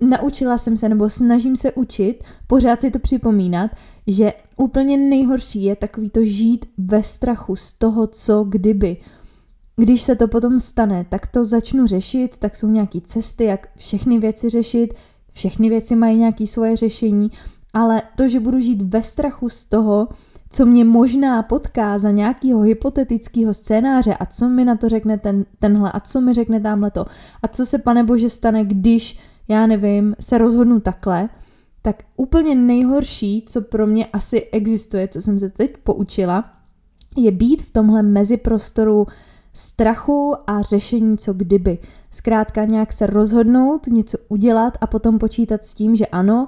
naučila 0.01 0.57
jsem 0.57 0.77
se, 0.77 0.89
nebo 0.89 1.09
snažím 1.09 1.55
se 1.55 1.71
učit, 1.71 2.23
pořád 2.47 2.81
si 2.81 2.91
to 2.91 2.99
připomínat, 2.99 3.71
že 4.07 4.33
úplně 4.57 4.97
nejhorší 4.97 5.63
je 5.63 5.75
takový 5.75 6.09
to 6.09 6.23
žít 6.23 6.65
ve 6.77 7.03
strachu 7.03 7.55
z 7.55 7.73
toho, 7.73 8.07
co 8.07 8.43
kdyby. 8.43 8.97
Když 9.79 10.01
se 10.01 10.15
to 10.15 10.27
potom 10.27 10.59
stane, 10.59 11.05
tak 11.09 11.27
to 11.27 11.45
začnu 11.45 11.87
řešit, 11.87 12.37
tak 12.37 12.55
jsou 12.55 12.67
nějaké 12.67 13.01
cesty, 13.01 13.43
jak 13.43 13.67
všechny 13.75 14.19
věci 14.19 14.49
řešit, 14.49 14.93
všechny 15.31 15.69
věci 15.69 15.95
mají 15.95 16.17
nějaké 16.17 16.47
svoje 16.47 16.75
řešení, 16.75 17.31
ale 17.73 18.01
to, 18.15 18.27
že 18.27 18.39
budu 18.39 18.59
žít 18.59 18.81
ve 18.81 19.03
strachu 19.03 19.49
z 19.49 19.65
toho, 19.65 20.07
co 20.49 20.65
mě 20.65 20.85
možná 20.85 21.43
potká 21.43 21.99
za 21.99 22.11
nějakého 22.11 22.61
hypotetického 22.61 23.53
scénáře 23.53 24.13
a 24.13 24.25
co 24.25 24.49
mi 24.49 24.65
na 24.65 24.75
to 24.75 24.89
řekne 24.89 25.17
ten, 25.17 25.45
tenhle 25.59 25.91
a 25.91 25.99
co 25.99 26.21
mi 26.21 26.33
řekne 26.33 26.59
tamhle 26.59 26.91
to 26.91 27.05
a 27.43 27.47
co 27.47 27.65
se 27.65 27.77
pane 27.77 28.03
bože 28.03 28.29
stane, 28.29 28.63
když, 28.63 29.19
já 29.47 29.67
nevím, 29.67 30.15
se 30.19 30.37
rozhodnu 30.37 30.79
takhle, 30.79 31.29
tak 31.81 32.03
úplně 32.15 32.55
nejhorší, 32.55 33.45
co 33.47 33.61
pro 33.61 33.87
mě 33.87 34.05
asi 34.05 34.41
existuje, 34.51 35.07
co 35.07 35.21
jsem 35.21 35.39
se 35.39 35.49
teď 35.49 35.77
poučila, 35.77 36.53
je 37.17 37.31
být 37.31 37.61
v 37.61 37.71
tomhle 37.71 38.03
meziprostoru 38.03 39.07
strachu 39.57 40.35
a 40.47 40.61
řešení 40.61 41.17
co 41.17 41.33
kdyby. 41.33 41.77
Zkrátka 42.11 42.65
nějak 42.65 42.93
se 42.93 43.07
rozhodnout, 43.07 43.87
něco 43.87 44.17
udělat 44.27 44.77
a 44.81 44.87
potom 44.87 45.19
počítat 45.19 45.65
s 45.65 45.73
tím, 45.73 45.95
že 45.95 46.05
ano, 46.05 46.47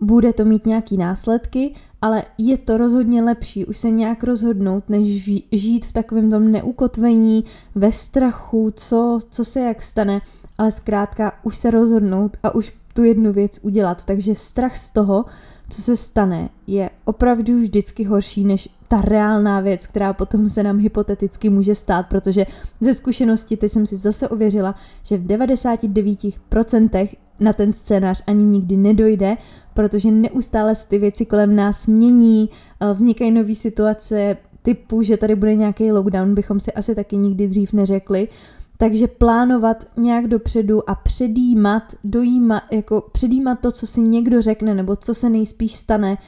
bude 0.00 0.32
to 0.32 0.44
mít 0.44 0.66
nějaký 0.66 0.96
následky, 0.96 1.74
ale 2.02 2.22
je 2.38 2.58
to 2.58 2.76
rozhodně 2.76 3.22
lepší 3.22 3.66
už 3.66 3.76
se 3.76 3.90
nějak 3.90 4.24
rozhodnout, 4.24 4.88
než 4.88 5.30
žít 5.52 5.86
v 5.86 5.92
takovém 5.92 6.30
tom 6.30 6.52
neukotvení, 6.52 7.44
ve 7.74 7.92
strachu, 7.92 8.72
co, 8.76 9.18
co 9.30 9.44
se 9.44 9.60
jak 9.60 9.82
stane, 9.82 10.20
ale 10.58 10.70
zkrátka 10.70 11.32
už 11.42 11.56
se 11.56 11.70
rozhodnout 11.70 12.36
a 12.42 12.54
už 12.54 12.72
tu 12.94 13.04
jednu 13.04 13.32
věc 13.32 13.58
udělat. 13.62 14.04
Takže 14.04 14.34
strach 14.34 14.76
z 14.76 14.90
toho, 14.90 15.24
co 15.70 15.82
se 15.82 15.96
stane, 15.96 16.48
je 16.66 16.90
opravdu 17.04 17.58
vždycky 17.58 18.04
horší 18.04 18.44
než 18.44 18.68
ta 18.94 19.00
reálná 19.00 19.60
věc, 19.60 19.86
která 19.86 20.12
potom 20.12 20.48
se 20.48 20.62
nám 20.62 20.78
hypoteticky 20.78 21.50
může 21.50 21.74
stát, 21.74 22.06
protože 22.06 22.46
ze 22.80 22.94
zkušenosti 22.94 23.56
teď 23.56 23.72
jsem 23.72 23.86
si 23.86 23.96
zase 23.96 24.28
ověřila, 24.28 24.74
že 25.02 25.16
v 25.16 25.26
99% 25.26 27.08
na 27.40 27.52
ten 27.52 27.72
scénář 27.72 28.22
ani 28.26 28.44
nikdy 28.44 28.76
nedojde, 28.76 29.36
protože 29.74 30.10
neustále 30.10 30.74
se 30.74 30.86
ty 30.86 30.98
věci 30.98 31.26
kolem 31.26 31.56
nás 31.56 31.86
mění, 31.86 32.50
eh, 32.80 32.92
vznikají 32.92 33.30
nové 33.30 33.54
situace 33.54 34.36
typu, 34.62 35.02
že 35.02 35.16
tady 35.16 35.34
bude 35.34 35.54
nějaký 35.54 35.92
lockdown, 35.92 36.34
bychom 36.34 36.60
si 36.60 36.72
asi 36.72 36.94
taky 36.94 37.16
nikdy 37.16 37.48
dřív 37.48 37.72
neřekli. 37.72 38.28
Takže 38.76 39.06
plánovat 39.06 39.84
nějak 39.96 40.26
dopředu 40.26 40.90
a 40.90 40.94
předjímat, 40.94 41.82
dojímat, 42.04 42.62
jako 42.72 43.04
předjímat 43.12 43.60
to, 43.60 43.72
co 43.72 43.86
si 43.86 44.00
někdo 44.00 44.42
řekne 44.42 44.74
nebo 44.74 44.96
co 44.96 45.14
se 45.14 45.30
nejspíš 45.30 45.74
stane, 45.74 46.18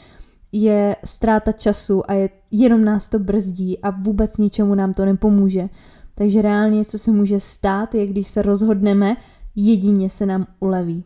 je 0.63 0.97
ztráta 1.05 1.53
času 1.53 2.11
a 2.11 2.15
je, 2.15 2.31
jenom 2.51 2.85
nás 2.85 3.09
to 3.09 3.19
brzdí 3.19 3.79
a 3.83 3.91
vůbec 3.91 4.37
ničemu 4.37 4.75
nám 4.75 4.95
to 4.95 5.05
nepomůže. 5.05 5.69
Takže 6.15 6.43
reálně, 6.43 6.85
co 6.85 6.99
se 6.99 7.11
může 7.13 7.41
stát, 7.41 7.95
je, 7.95 8.07
když 8.07 8.29
se 8.29 8.43
rozhodneme, 8.43 9.17
jedině 9.57 10.11
se 10.11 10.27
nám 10.27 10.47
uleví. 10.61 11.05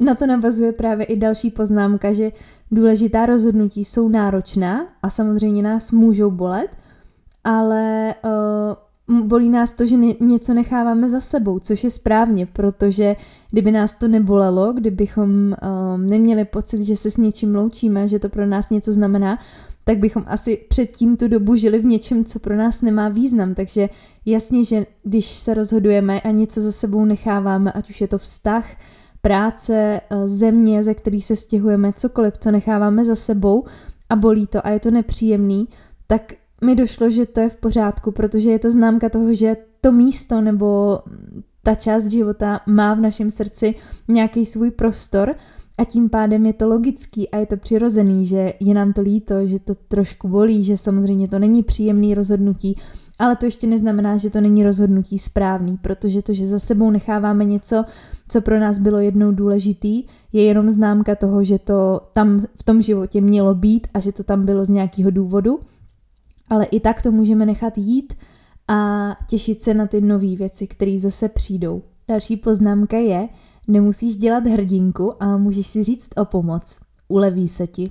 Na 0.00 0.14
to 0.14 0.26
navazuje 0.26 0.72
právě 0.72 1.06
i 1.06 1.16
další 1.16 1.50
poznámka, 1.50 2.12
že 2.12 2.32
důležitá 2.70 3.26
rozhodnutí 3.26 3.84
jsou 3.84 4.08
náročná 4.08 4.86
a 5.02 5.10
samozřejmě 5.10 5.62
nás 5.62 5.90
můžou 5.90 6.30
bolet, 6.30 6.70
ale 7.44 8.14
uh, 8.24 8.30
bolí 9.10 9.48
nás 9.48 9.72
to, 9.72 9.86
že 9.86 9.96
něco 10.20 10.54
necháváme 10.54 11.08
za 11.08 11.20
sebou, 11.20 11.58
což 11.58 11.84
je 11.84 11.90
správně, 11.90 12.46
protože 12.46 13.16
kdyby 13.50 13.70
nás 13.70 13.94
to 13.94 14.08
nebolelo, 14.08 14.72
kdybychom 14.72 15.28
um, 15.30 16.06
neměli 16.06 16.44
pocit, 16.44 16.82
že 16.82 16.96
se 16.96 17.10
s 17.10 17.16
něčím 17.16 17.54
loučíme, 17.54 18.08
že 18.08 18.18
to 18.18 18.28
pro 18.28 18.46
nás 18.46 18.70
něco 18.70 18.92
znamená, 18.92 19.38
tak 19.84 19.98
bychom 19.98 20.24
asi 20.26 20.56
předtím 20.68 21.16
tu 21.16 21.28
dobu 21.28 21.54
žili 21.54 21.78
v 21.78 21.84
něčem, 21.84 22.24
co 22.24 22.38
pro 22.38 22.56
nás 22.56 22.82
nemá 22.82 23.08
význam. 23.08 23.54
Takže 23.54 23.88
jasně, 24.26 24.64
že 24.64 24.86
když 25.02 25.26
se 25.26 25.54
rozhodujeme 25.54 26.20
a 26.20 26.30
něco 26.30 26.60
za 26.60 26.72
sebou 26.72 27.04
necháváme, 27.04 27.72
ať 27.72 27.90
už 27.90 28.00
je 28.00 28.08
to 28.08 28.18
vztah, 28.18 28.66
práce, 29.22 30.00
eh, 30.10 30.28
země, 30.28 30.84
ze 30.84 30.94
kterých 30.94 31.24
se 31.24 31.36
stěhujeme, 31.36 31.92
cokoliv, 31.92 32.38
co 32.38 32.50
necháváme 32.50 33.04
za 33.04 33.14
sebou 33.14 33.64
a 34.08 34.16
bolí 34.16 34.46
to 34.46 34.66
a 34.66 34.70
je 34.70 34.80
to 34.80 34.90
nepříjemný, 34.90 35.68
tak 36.06 36.32
mi 36.64 36.74
došlo, 36.74 37.10
že 37.10 37.26
to 37.26 37.40
je 37.40 37.48
v 37.48 37.56
pořádku, 37.56 38.12
protože 38.12 38.50
je 38.50 38.58
to 38.58 38.70
známka 38.70 39.08
toho, 39.08 39.34
že 39.34 39.56
to 39.80 39.92
místo 39.92 40.40
nebo 40.40 40.98
ta 41.62 41.74
část 41.74 42.10
života 42.10 42.60
má 42.66 42.94
v 42.94 43.00
našem 43.00 43.30
srdci 43.30 43.74
nějaký 44.08 44.46
svůj 44.46 44.70
prostor 44.70 45.34
a 45.78 45.84
tím 45.84 46.08
pádem 46.08 46.46
je 46.46 46.52
to 46.52 46.68
logický 46.68 47.30
a 47.30 47.36
je 47.36 47.46
to 47.46 47.56
přirozený, 47.56 48.26
že 48.26 48.52
je 48.60 48.74
nám 48.74 48.92
to 48.92 49.00
líto, 49.00 49.46
že 49.46 49.58
to 49.58 49.74
trošku 49.74 50.28
bolí, 50.28 50.64
že 50.64 50.76
samozřejmě 50.76 51.28
to 51.28 51.38
není 51.38 51.62
příjemný 51.62 52.14
rozhodnutí, 52.14 52.76
ale 53.18 53.36
to 53.36 53.44
ještě 53.46 53.66
neznamená, 53.66 54.16
že 54.16 54.30
to 54.30 54.40
není 54.40 54.64
rozhodnutí 54.64 55.18
správný, 55.18 55.76
protože 55.76 56.22
to, 56.22 56.34
že 56.34 56.46
za 56.46 56.58
sebou 56.58 56.90
necháváme 56.90 57.44
něco, 57.44 57.84
co 58.28 58.40
pro 58.40 58.60
nás 58.60 58.78
bylo 58.78 58.98
jednou 58.98 59.32
důležitý, 59.32 60.04
je 60.32 60.42
jenom 60.44 60.70
známka 60.70 61.14
toho, 61.14 61.44
že 61.44 61.58
to 61.58 62.00
tam 62.12 62.40
v 62.56 62.62
tom 62.62 62.82
životě 62.82 63.20
mělo 63.20 63.54
být 63.54 63.86
a 63.94 64.00
že 64.00 64.12
to 64.12 64.22
tam 64.22 64.44
bylo 64.44 64.64
z 64.64 64.68
nějakého 64.68 65.10
důvodu. 65.10 65.60
Ale 66.50 66.64
i 66.64 66.80
tak 66.80 67.02
to 67.02 67.12
můžeme 67.12 67.46
nechat 67.46 67.78
jít 67.78 68.14
a 68.68 69.10
těšit 69.28 69.62
se 69.62 69.74
na 69.74 69.86
ty 69.86 70.00
nové 70.00 70.36
věci, 70.36 70.66
které 70.66 70.98
zase 70.98 71.28
přijdou. 71.28 71.82
Další 72.08 72.36
poznámka 72.36 72.96
je, 72.96 73.28
nemusíš 73.68 74.16
dělat 74.16 74.46
hrdinku 74.46 75.22
a 75.22 75.36
můžeš 75.36 75.66
si 75.66 75.84
říct 75.84 76.08
o 76.16 76.24
pomoc. 76.24 76.78
Uleví 77.08 77.48
se 77.48 77.66
ti. 77.66 77.90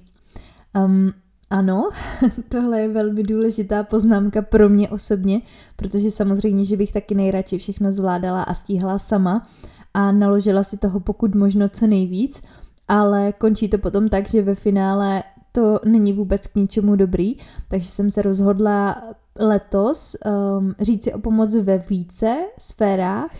Um, 0.85 1.11
ano, 1.49 1.89
tohle 2.49 2.81
je 2.81 2.87
velmi 2.87 3.23
důležitá 3.23 3.83
poznámka 3.83 4.41
pro 4.41 4.69
mě 4.69 4.89
osobně, 4.89 5.41
protože 5.75 6.11
samozřejmě, 6.11 6.65
že 6.65 6.77
bych 6.77 6.91
taky 6.91 7.15
nejradši 7.15 7.57
všechno 7.57 7.91
zvládala 7.91 8.43
a 8.43 8.53
stíhala 8.53 8.97
sama 8.97 9.47
a 9.93 10.11
naložila 10.11 10.63
si 10.63 10.77
toho 10.77 10.99
pokud 10.99 11.35
možno 11.35 11.69
co 11.69 11.87
nejvíc, 11.87 12.41
ale 12.87 13.33
končí 13.33 13.69
to 13.69 13.77
potom 13.77 14.09
tak, 14.09 14.29
že 14.29 14.41
ve 14.41 14.55
finále 14.55 15.23
to 15.51 15.79
není 15.85 16.13
vůbec 16.13 16.47
k 16.47 16.55
ničemu 16.55 16.95
dobrý, 16.95 17.35
takže 17.67 17.87
jsem 17.87 18.11
se 18.11 18.21
rozhodla 18.21 19.03
letos 19.39 20.15
um, 20.59 20.75
říct 20.79 21.03
si 21.03 21.13
o 21.13 21.19
pomoc 21.19 21.55
ve 21.55 21.77
více 21.77 22.37
sférách 22.59 23.31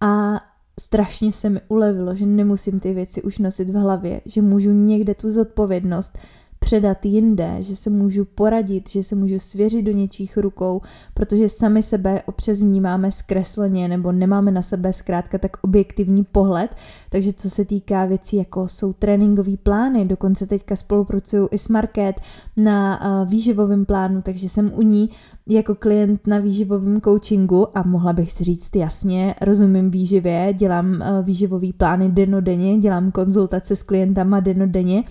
a 0.00 0.40
strašně 0.80 1.32
se 1.32 1.50
mi 1.50 1.60
ulevilo, 1.68 2.14
že 2.14 2.26
nemusím 2.26 2.80
ty 2.80 2.94
věci 2.94 3.22
už 3.22 3.38
nosit 3.38 3.70
v 3.70 3.74
hlavě, 3.74 4.20
že 4.26 4.42
můžu 4.42 4.70
někde 4.72 5.14
tu 5.14 5.30
zodpovědnost 5.30 6.18
předat 6.60 7.04
jinde, 7.06 7.56
že 7.58 7.76
se 7.76 7.90
můžu 7.90 8.24
poradit, 8.24 8.90
že 8.90 9.02
se 9.02 9.14
můžu 9.14 9.38
svěřit 9.38 9.82
do 9.82 9.92
něčích 9.92 10.36
rukou, 10.36 10.80
protože 11.14 11.48
sami 11.48 11.82
sebe 11.82 12.22
občas 12.26 12.60
vnímáme 12.60 13.12
zkresleně 13.12 13.88
nebo 13.88 14.12
nemáme 14.12 14.50
na 14.50 14.62
sebe 14.62 14.92
zkrátka 14.92 15.38
tak 15.38 15.56
objektivní 15.62 16.24
pohled, 16.24 16.70
takže 17.10 17.32
co 17.32 17.50
se 17.50 17.64
týká 17.64 18.04
věcí 18.04 18.36
jako 18.36 18.68
jsou 18.68 18.92
tréninkové 18.92 19.56
plány, 19.62 20.04
dokonce 20.04 20.46
teďka 20.46 20.76
spolupracuju 20.76 21.48
i 21.50 21.58
s 21.58 21.68
Market 21.68 22.20
na 22.56 23.00
uh, 23.00 23.30
výživovém 23.30 23.84
plánu, 23.84 24.22
takže 24.22 24.48
jsem 24.48 24.72
u 24.74 24.82
ní 24.82 25.10
jako 25.46 25.74
klient 25.74 26.26
na 26.26 26.38
výživovém 26.38 27.00
coachingu 27.00 27.78
a 27.78 27.82
mohla 27.82 28.12
bych 28.12 28.32
si 28.32 28.44
říct 28.44 28.76
jasně, 28.76 29.34
rozumím 29.40 29.90
výživě, 29.90 30.54
dělám 30.58 30.90
uh, 30.92 31.24
výživový 31.24 31.72
plány 31.72 32.10
denodenně, 32.10 32.78
dělám 32.78 33.10
konzultace 33.10 33.76
s 33.76 33.82
klientama 33.82 34.40
denodenně, 34.40 35.04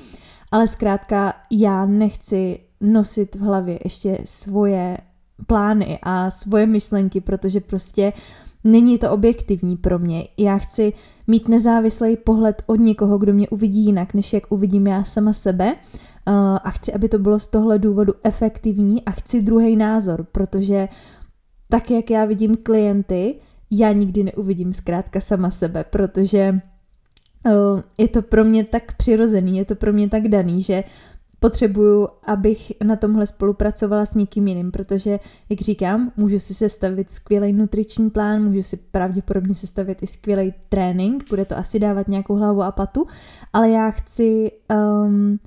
ale 0.52 0.68
zkrátka 0.68 1.34
já 1.52 1.86
nechci 1.86 2.60
nosit 2.82 3.36
v 3.36 3.42
hlavě 3.42 3.80
ještě 3.84 4.18
svoje 4.26 4.98
plány 5.48 6.00
a 6.04 6.32
svoje 6.32 6.66
myšlenky, 6.66 7.22
protože 7.22 7.60
prostě 7.60 8.14
není 8.64 8.98
to 8.98 9.12
objektivní 9.12 9.78
pro 9.78 10.00
mě. 10.00 10.28
Já 10.38 10.58
chci 10.58 10.94
mít 11.28 11.48
nezávislý 11.48 12.18
pohled 12.18 12.64
od 12.66 12.76
někoho, 12.76 13.18
kdo 13.18 13.34
mě 13.34 13.50
uvidí 13.50 13.86
jinak, 13.86 14.14
než 14.14 14.34
jak 14.34 14.52
uvidím 14.52 14.88
já 14.88 15.04
sama 15.04 15.34
sebe 15.34 15.76
uh, 15.76 16.34
a 16.64 16.70
chci, 16.70 16.94
aby 16.94 17.10
to 17.10 17.20
bylo 17.20 17.40
z 17.40 17.48
tohle 17.48 17.80
důvodu 17.80 18.14
efektivní 18.24 19.06
a 19.06 19.12
chci 19.12 19.42
druhý 19.42 19.76
názor, 19.76 20.26
protože 20.32 20.88
tak, 21.70 21.92
jak 21.92 22.10
já 22.10 22.26
vidím 22.26 22.56
klienty, 22.56 23.36
já 23.72 23.92
nikdy 23.92 24.24
neuvidím 24.24 24.74
zkrátka 24.74 25.20
sama 25.20 25.52
sebe, 25.52 25.84
protože 25.84 26.62
je 27.98 28.08
to 28.08 28.22
pro 28.22 28.44
mě 28.44 28.64
tak 28.64 28.98
přirozený, 28.98 29.58
je 29.58 29.66
to 29.66 29.76
pro 29.76 29.94
mě 29.94 30.10
tak 30.10 30.28
daný, 30.28 30.62
že 30.62 30.84
potřebuju, 31.40 32.08
abych 32.26 32.72
na 32.84 32.96
tomhle 32.96 33.28
spolupracovala 33.28 34.06
s 34.06 34.16
někým 34.16 34.48
jiným, 34.48 34.72
protože, 34.72 35.20
jak 35.50 35.62
říkám, 35.62 36.12
můžu 36.18 36.40
si 36.40 36.54
sestavit 36.54 37.12
skvělý 37.12 37.54
nutriční 37.54 38.10
plán, 38.10 38.44
můžu 38.44 38.64
si 38.64 38.78
pravděpodobně 38.78 39.56
sestavit 39.56 40.04
i 40.04 40.08
skvělý 40.08 40.54
trénink, 40.70 41.30
bude 41.30 41.46
to 41.46 41.58
asi 41.58 41.80
dávat 41.80 42.08
nějakou 42.08 42.36
hlavu 42.36 42.62
a 42.62 42.72
patu, 42.72 43.08
ale 43.54 43.70
já 43.70 43.92
chci 43.92 44.52
um, 45.06 45.40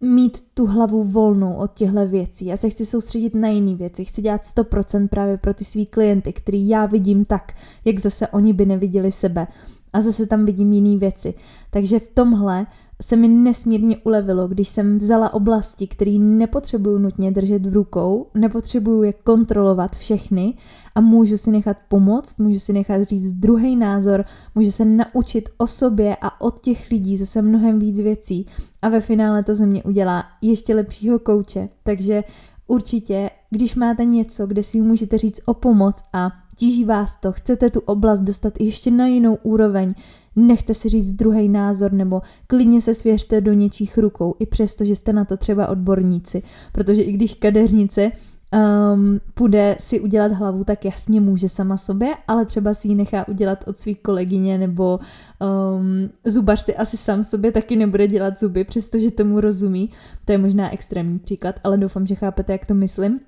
mít 0.00 0.44
tu 0.54 0.66
hlavu 0.66 1.04
volnou 1.04 1.54
od 1.54 1.74
těchto 1.74 2.08
věcí. 2.08 2.46
Já 2.46 2.56
se 2.56 2.70
chci 2.70 2.86
soustředit 2.86 3.34
na 3.34 3.48
jiné 3.48 3.74
věci. 3.74 4.04
Chci 4.04 4.22
dělat 4.22 4.42
100% 4.42 5.08
právě 5.08 5.36
pro 5.36 5.54
ty 5.54 5.64
svý 5.64 5.86
klienty, 5.86 6.32
který 6.32 6.68
já 6.68 6.86
vidím 6.86 7.24
tak, 7.24 7.52
jak 7.84 7.98
zase 7.98 8.28
oni 8.28 8.52
by 8.52 8.66
neviděli 8.66 9.12
sebe. 9.12 9.46
A 9.92 10.00
zase 10.00 10.26
tam 10.26 10.44
vidím 10.44 10.72
jiné 10.72 10.98
věci. 10.98 11.34
Takže 11.70 11.98
v 11.98 12.08
tomhle 12.14 12.66
se 13.02 13.16
mi 13.16 13.28
nesmírně 13.28 13.96
ulevilo, 13.96 14.48
když 14.48 14.68
jsem 14.68 14.98
vzala 14.98 15.34
oblasti, 15.34 15.86
které 15.86 16.10
nepotřebuju 16.18 16.98
nutně 16.98 17.30
držet 17.30 17.66
v 17.66 17.72
rukou, 17.72 18.26
nepotřebuju 18.34 19.02
je 19.02 19.12
kontrolovat 19.12 19.96
všechny 19.96 20.54
a 20.94 21.00
můžu 21.00 21.36
si 21.36 21.50
nechat 21.50 21.76
pomoct, 21.88 22.38
můžu 22.38 22.58
si 22.58 22.72
nechat 22.72 23.02
říct 23.02 23.32
druhý 23.32 23.76
názor, 23.76 24.24
můžu 24.54 24.72
se 24.72 24.84
naučit 24.84 25.48
o 25.58 25.66
sobě 25.66 26.16
a 26.20 26.40
od 26.40 26.60
těch 26.60 26.90
lidí 26.90 27.16
zase 27.16 27.42
mnohem 27.42 27.78
víc 27.78 27.96
věcí 28.00 28.46
a 28.82 28.88
ve 28.88 29.00
finále 29.00 29.42
to 29.42 29.54
ze 29.54 29.66
mě 29.66 29.82
udělá 29.82 30.24
ještě 30.42 30.74
lepšího 30.74 31.18
kouče. 31.18 31.68
Takže 31.82 32.24
určitě, 32.66 33.30
když 33.50 33.74
máte 33.74 34.04
něco, 34.04 34.46
kde 34.46 34.62
si 34.62 34.80
můžete 34.80 35.18
říct 35.18 35.40
o 35.46 35.54
pomoc 35.54 36.02
a 36.12 36.30
tíží 36.60 36.84
vás 36.84 37.16
to, 37.16 37.32
chcete 37.32 37.70
tu 37.70 37.80
oblast 37.80 38.20
dostat 38.20 38.60
ještě 38.60 38.90
na 38.90 39.06
jinou 39.06 39.38
úroveň, 39.42 39.94
nechte 40.36 40.74
si 40.74 40.88
říct 40.88 41.14
druhý 41.14 41.48
názor 41.48 41.92
nebo 41.92 42.22
klidně 42.46 42.80
se 42.80 42.94
svěřte 42.94 43.40
do 43.40 43.52
něčích 43.52 43.98
rukou, 43.98 44.34
i 44.38 44.46
přesto, 44.46 44.84
že 44.84 44.94
jste 44.94 45.12
na 45.12 45.24
to 45.24 45.36
třeba 45.36 45.68
odborníci. 45.68 46.42
Protože 46.72 47.02
i 47.02 47.12
když 47.12 47.34
kadeřnice 47.34 48.12
um, 48.92 49.20
půjde 49.34 49.76
si 49.80 50.00
udělat 50.00 50.32
hlavu, 50.32 50.64
tak 50.64 50.84
jasně 50.84 51.20
může 51.20 51.48
sama 51.48 51.76
sobě, 51.76 52.14
ale 52.28 52.44
třeba 52.44 52.74
si 52.74 52.88
ji 52.88 52.94
nechá 52.94 53.28
udělat 53.28 53.64
od 53.66 53.76
svých 53.76 54.02
kolegyně 54.02 54.58
nebo 54.58 54.98
um, 54.98 56.10
zubař 56.24 56.64
si 56.64 56.76
asi 56.76 56.96
sám 56.96 57.24
sobě 57.24 57.52
taky 57.52 57.76
nebude 57.76 58.06
dělat 58.06 58.38
zuby, 58.38 58.64
přestože 58.64 59.10
tomu 59.10 59.40
rozumí. 59.40 59.90
To 60.24 60.32
je 60.32 60.38
možná 60.38 60.72
extrémní 60.72 61.18
příklad, 61.18 61.54
ale 61.64 61.76
doufám, 61.76 62.06
že 62.06 62.14
chápete, 62.14 62.52
jak 62.52 62.66
to 62.66 62.74
myslím. 62.74 63.20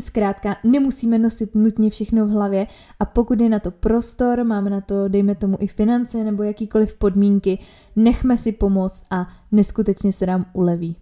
Zkrátka, 0.00 0.56
nemusíme 0.64 1.18
nosit 1.18 1.54
nutně 1.54 1.90
všechno 1.90 2.26
v 2.26 2.30
hlavě 2.30 2.66
a 3.00 3.04
pokud 3.04 3.40
je 3.40 3.48
na 3.48 3.58
to 3.58 3.70
prostor, 3.70 4.44
máme 4.44 4.70
na 4.70 4.80
to, 4.80 5.08
dejme 5.08 5.34
tomu 5.34 5.56
i 5.60 5.66
finance 5.66 6.24
nebo 6.24 6.42
jakýkoliv 6.42 6.94
podmínky, 6.94 7.58
nechme 7.96 8.36
si 8.36 8.52
pomoct 8.52 9.04
a 9.10 9.28
neskutečně 9.52 10.12
se 10.12 10.26
nám 10.26 10.46
uleví. 10.52 10.96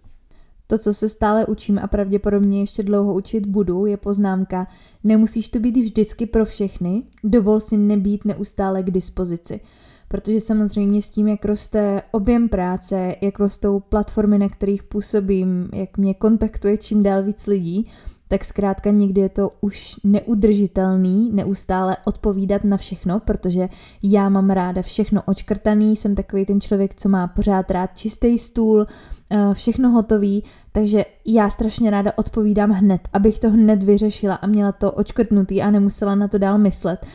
To, 0.67 0.77
co 0.77 0.93
se 0.93 1.09
stále 1.09 1.45
učím 1.45 1.79
a 1.79 1.87
pravděpodobně 1.87 2.59
ještě 2.59 2.83
dlouho 2.83 3.13
učit 3.13 3.45
budu, 3.45 3.85
je 3.85 3.97
poznámka 3.97 4.67
nemusíš 5.03 5.49
to 5.49 5.59
být 5.59 5.77
vždycky 5.77 6.25
pro 6.25 6.45
všechny, 6.45 7.03
dovol 7.23 7.59
si 7.59 7.77
nebýt 7.77 8.25
neustále 8.25 8.83
k 8.83 8.91
dispozici. 8.91 9.59
Protože 10.07 10.39
samozřejmě 10.39 11.01
s 11.01 11.09
tím, 11.09 11.27
jak 11.27 11.45
roste 11.45 12.01
objem 12.11 12.49
práce, 12.49 13.15
jak 13.21 13.39
rostou 13.39 13.79
platformy, 13.79 14.37
na 14.37 14.49
kterých 14.49 14.83
působím, 14.83 15.69
jak 15.73 15.97
mě 15.97 16.13
kontaktuje 16.13 16.77
čím 16.77 17.03
dál 17.03 17.23
víc 17.23 17.47
lidí, 17.47 17.89
tak 18.31 18.45
zkrátka 18.45 18.91
někdy 18.91 19.21
je 19.21 19.29
to 19.29 19.51
už 19.61 19.95
neudržitelný 20.03 21.31
neustále 21.33 21.97
odpovídat 22.05 22.63
na 22.63 22.77
všechno, 22.77 23.19
protože 23.19 23.69
já 24.03 24.29
mám 24.29 24.49
ráda 24.49 24.81
všechno 24.81 25.21
očkrtaný, 25.25 25.95
jsem 25.95 26.15
takový 26.15 26.45
ten 26.45 26.61
člověk, 26.61 26.95
co 26.95 27.09
má 27.09 27.27
pořád 27.27 27.71
rád 27.71 27.97
čistý 27.97 28.39
stůl, 28.39 28.85
eh, 29.31 29.53
všechno 29.53 29.89
hotový, 29.89 30.43
takže 30.71 31.05
já 31.25 31.49
strašně 31.49 31.91
ráda 31.91 32.11
odpovídám 32.15 32.71
hned, 32.71 33.01
abych 33.13 33.39
to 33.39 33.49
hned 33.49 33.83
vyřešila 33.83 34.35
a 34.35 34.47
měla 34.47 34.71
to 34.71 34.91
očkrtnutý 34.91 35.61
a 35.61 35.71
nemusela 35.71 36.15
na 36.15 36.27
to 36.27 36.37
dál 36.37 36.57
myslet. 36.57 37.05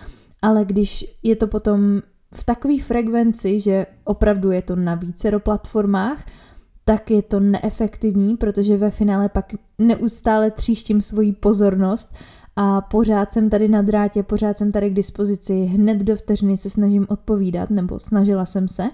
Ale 0.43 0.65
když 0.65 1.19
je 1.23 1.37
to 1.37 1.47
potom 1.47 2.03
v 2.35 2.45
takové 2.45 2.79
frekvenci, 2.79 3.61
že 3.61 3.87
opravdu 4.05 4.51
je 4.51 4.63
to 4.63 4.77
na 4.77 4.95
vícero 4.95 5.41
platformách, 5.41 6.25
tak 6.89 7.11
je 7.11 7.23
to 7.23 7.41
neefektivní, 7.41 8.37
protože 8.37 8.77
ve 8.77 8.91
finále 8.91 9.29
pak 9.29 9.53
neustále 9.79 10.51
tříštím 10.51 11.03
svoji 11.03 11.33
pozornost 11.33 12.15
a 12.57 12.81
pořád 12.81 13.33
jsem 13.33 13.51
tady 13.51 13.69
na 13.69 13.83
drátě, 13.83 14.23
pořád 14.23 14.59
jsem 14.59 14.73
tady 14.73 14.91
k 14.91 14.95
dispozici, 14.95 15.65
hned 15.65 15.99
do 15.99 16.17
vteřiny 16.17 16.57
se 16.57 16.71
snažím 16.71 17.07
odpovídat, 17.09 17.71
nebo 17.71 17.99
snažila 17.99 18.47
jsem 18.47 18.69
se. 18.69 18.91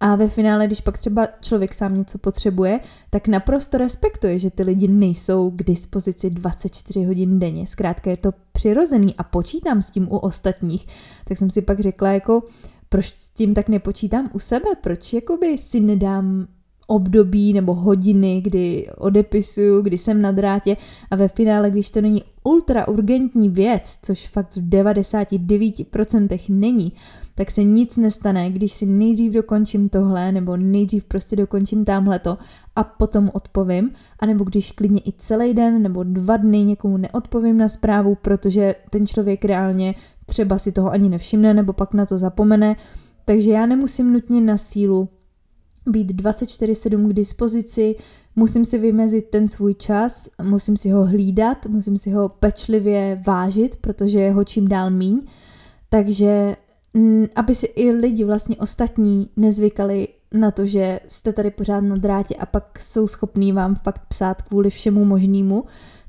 A 0.00 0.16
ve 0.16 0.28
finále, 0.28 0.66
když 0.66 0.80
pak 0.80 0.98
třeba 0.98 1.28
člověk 1.40 1.74
sám 1.74 1.98
něco 1.98 2.18
potřebuje, 2.18 2.80
tak 3.10 3.28
naprosto 3.28 3.78
respektuje, 3.78 4.38
že 4.38 4.50
ty 4.50 4.62
lidi 4.62 4.88
nejsou 4.88 5.50
k 5.50 5.62
dispozici 5.62 6.30
24 6.30 7.04
hodin 7.04 7.38
denně. 7.38 7.66
Zkrátka 7.66 8.10
je 8.10 8.16
to 8.16 8.32
přirozený 8.52 9.16
a 9.16 9.22
počítám 9.22 9.82
s 9.82 9.90
tím 9.90 10.08
u 10.12 10.16
ostatních. 10.16 10.86
Tak 11.24 11.38
jsem 11.38 11.50
si 11.50 11.62
pak 11.62 11.80
řekla 11.80 12.12
jako, 12.12 12.42
proč 12.88 13.06
s 13.06 13.28
tím 13.28 13.54
tak 13.54 13.68
nepočítám 13.68 14.30
u 14.32 14.38
sebe? 14.38 14.68
Proč 14.80 15.12
jakoby 15.12 15.58
si 15.58 15.80
nedám 15.80 16.46
období 16.86 17.52
nebo 17.52 17.74
hodiny, 17.74 18.40
kdy 18.40 18.86
odepisuju, 18.98 19.82
kdy 19.82 19.98
jsem 19.98 20.22
na 20.22 20.32
drátě 20.32 20.76
a 21.10 21.16
ve 21.16 21.28
finále, 21.28 21.70
když 21.70 21.90
to 21.90 22.00
není 22.00 22.22
ultra 22.44 22.88
urgentní 22.88 23.48
věc, 23.48 23.98
což 24.02 24.28
fakt 24.28 24.56
v 24.56 24.68
99% 24.68 26.40
není, 26.48 26.92
tak 27.34 27.50
se 27.50 27.62
nic 27.62 27.96
nestane, 27.96 28.50
když 28.50 28.72
si 28.72 28.86
nejdřív 28.86 29.32
dokončím 29.32 29.88
tohle, 29.88 30.32
nebo 30.32 30.56
nejdřív 30.56 31.04
prostě 31.04 31.36
dokončím 31.36 31.84
tamhleto 31.84 32.38
a 32.76 32.84
potom 32.84 33.30
odpovím, 33.32 33.90
anebo 34.18 34.44
když 34.44 34.72
klidně 34.72 35.00
i 35.00 35.12
celý 35.18 35.54
den 35.54 35.82
nebo 35.82 36.02
dva 36.02 36.36
dny 36.36 36.64
někomu 36.64 36.96
neodpovím 36.96 37.58
na 37.58 37.68
zprávu, 37.68 38.14
protože 38.14 38.74
ten 38.90 39.06
člověk 39.06 39.44
reálně 39.44 39.94
třeba 40.26 40.58
si 40.58 40.72
toho 40.72 40.90
ani 40.90 41.08
nevšimne, 41.08 41.54
nebo 41.54 41.72
pak 41.72 41.94
na 41.94 42.06
to 42.06 42.18
zapomene, 42.18 42.76
takže 43.24 43.50
já 43.50 43.66
nemusím 43.66 44.12
nutně 44.12 44.40
na 44.40 44.58
sílu 44.58 45.08
být 45.86 46.12
24-7 46.12 47.08
k 47.08 47.12
dispozici, 47.12 47.96
musím 48.36 48.64
si 48.64 48.78
vymezit 48.78 49.24
ten 49.30 49.48
svůj 49.48 49.74
čas, 49.74 50.28
musím 50.42 50.76
si 50.76 50.90
ho 50.90 51.06
hlídat, 51.06 51.66
musím 51.66 51.98
si 51.98 52.10
ho 52.10 52.28
pečlivě 52.28 53.22
vážit, 53.26 53.76
protože 53.76 54.20
je 54.20 54.32
ho 54.32 54.44
čím 54.44 54.68
dál 54.68 54.90
míň. 54.90 55.20
Takže 55.88 56.56
aby 57.36 57.54
si 57.54 57.66
i 57.66 57.90
lidi 57.90 58.24
vlastně 58.24 58.56
ostatní 58.56 59.28
nezvykali 59.36 60.08
na 60.32 60.50
to, 60.50 60.66
že 60.66 61.00
jste 61.08 61.32
tady 61.32 61.50
pořád 61.50 61.80
na 61.80 61.96
drátě 61.96 62.34
a 62.34 62.46
pak 62.46 62.80
jsou 62.80 63.06
schopní 63.06 63.52
vám 63.52 63.74
fakt 63.74 64.02
psát 64.08 64.42
kvůli 64.42 64.70
všemu 64.70 65.04
možnému, 65.04 65.64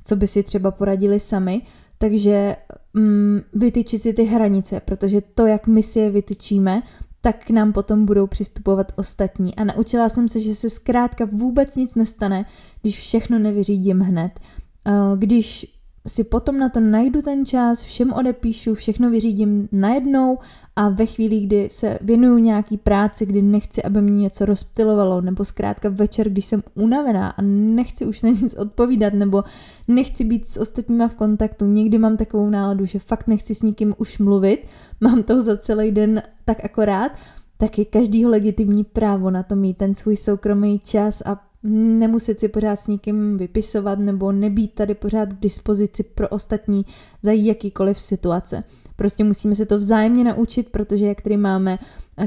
co 0.05 0.15
by 0.15 0.27
si 0.27 0.43
třeba 0.43 0.71
poradili 0.71 1.19
sami. 1.19 1.61
Takže 1.97 2.55
mm, 2.93 3.41
vytyčit 3.53 4.01
si 4.01 4.13
ty 4.13 4.23
hranice, 4.23 4.79
protože 4.79 5.21
to, 5.21 5.45
jak 5.45 5.67
my 5.67 5.83
si 5.83 5.99
je 5.99 6.09
vytyčíme, 6.09 6.83
tak 7.25 7.45
k 7.45 7.49
nám 7.49 7.73
potom 7.73 8.05
budou 8.05 8.27
přistupovat 8.27 8.91
ostatní. 8.95 9.55
A 9.55 9.63
naučila 9.63 10.09
jsem 10.09 10.27
se, 10.27 10.39
že 10.39 10.55
se 10.55 10.69
zkrátka 10.69 11.25
vůbec 11.31 11.75
nic 11.75 11.95
nestane, 11.95 12.45
když 12.81 12.99
všechno 12.99 13.39
nevyřídím 13.39 13.99
hned. 13.99 14.39
Eh, 14.87 14.91
když 15.17 15.74
si 16.07 16.23
potom 16.23 16.59
na 16.59 16.69
to 16.69 16.79
najdu 16.79 17.21
ten 17.21 17.45
čas, 17.45 17.81
všem 17.81 18.13
odepíšu, 18.13 18.73
všechno 18.73 19.09
vyřídím 19.09 19.69
najednou 19.71 20.37
a 20.75 20.89
ve 20.89 21.05
chvíli, 21.05 21.39
kdy 21.39 21.67
se 21.71 21.99
věnuju 22.01 22.37
nějaký 22.37 22.77
práci, 22.77 23.25
kdy 23.25 23.41
nechci, 23.41 23.83
aby 23.83 24.01
mě 24.01 24.21
něco 24.21 24.45
rozptilovalo, 24.45 25.21
nebo 25.21 25.45
zkrátka 25.45 25.89
večer, 25.89 26.29
když 26.29 26.45
jsem 26.45 26.63
unavená 26.75 27.29
a 27.29 27.41
nechci 27.41 28.05
už 28.05 28.21
na 28.21 28.29
nic 28.29 28.53
odpovídat, 28.53 29.13
nebo 29.13 29.43
nechci 29.87 30.23
být 30.23 30.47
s 30.47 30.57
ostatníma 30.57 31.07
v 31.07 31.15
kontaktu, 31.15 31.65
někdy 31.65 31.97
mám 31.97 32.17
takovou 32.17 32.49
náladu, 32.49 32.85
že 32.85 32.99
fakt 32.99 33.27
nechci 33.27 33.55
s 33.55 33.61
nikým 33.61 33.95
už 33.97 34.17
mluvit, 34.17 34.67
mám 35.01 35.23
to 35.23 35.41
za 35.41 35.57
celý 35.57 35.91
den 35.91 36.21
tak 36.45 36.65
akorát, 36.65 37.11
tak 37.57 37.77
je 37.77 37.85
každýho 37.85 38.29
legitimní 38.29 38.83
právo 38.83 39.31
na 39.31 39.43
to 39.43 39.55
mít 39.55 39.77
ten 39.77 39.95
svůj 39.95 40.17
soukromý 40.17 40.79
čas 40.79 41.23
a 41.25 41.41
nemuset 41.69 42.39
si 42.39 42.47
pořád 42.47 42.79
s 42.79 42.87
někým 42.87 43.37
vypisovat 43.37 43.99
nebo 43.99 44.31
nebýt 44.31 44.73
tady 44.73 44.93
pořád 44.93 45.33
k 45.33 45.39
dispozici 45.39 46.03
pro 46.03 46.29
ostatní 46.29 46.85
za 47.23 47.31
jakýkoliv 47.31 48.01
situace. 48.01 48.63
Prostě 48.95 49.23
musíme 49.23 49.55
se 49.55 49.65
to 49.65 49.77
vzájemně 49.77 50.23
naučit, 50.23 50.69
protože 50.69 51.05
jak 51.05 51.21
tady 51.21 51.37
máme 51.37 51.79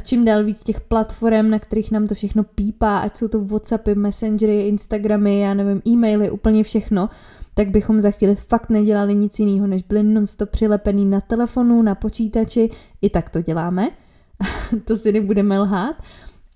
čím 0.03 0.25
dál 0.25 0.45
víc 0.45 0.63
těch 0.63 0.81
platform, 0.81 1.51
na 1.51 1.59
kterých 1.59 1.91
nám 1.91 2.07
to 2.07 2.15
všechno 2.15 2.45
pípá, 2.45 2.99
ať 2.99 3.17
jsou 3.17 3.29
to 3.29 3.45
Whatsappy, 3.45 3.95
Messengery, 3.95 4.69
Instagramy, 4.69 5.41
já 5.41 5.55
nevím, 5.55 5.83
e-maily, 5.89 6.31
úplně 6.31 6.65
všechno, 6.65 7.09
tak 7.55 7.69
bychom 7.69 8.01
za 8.01 8.11
chvíli 8.11 8.35
fakt 8.35 8.71
nedělali 8.71 9.15
nic 9.15 9.39
jiného, 9.39 9.67
než 9.67 9.83
byli 9.83 10.03
non-stop 10.03 10.51
přilepený 10.51 11.05
na 11.05 11.21
telefonu, 11.21 11.83
na 11.83 11.95
počítači, 11.95 12.71
i 13.03 13.11
tak 13.11 13.31
to 13.31 13.43
děláme, 13.43 13.91
to 14.85 14.97
si 14.97 15.13
nebudeme 15.13 15.59
lhát, 15.59 15.97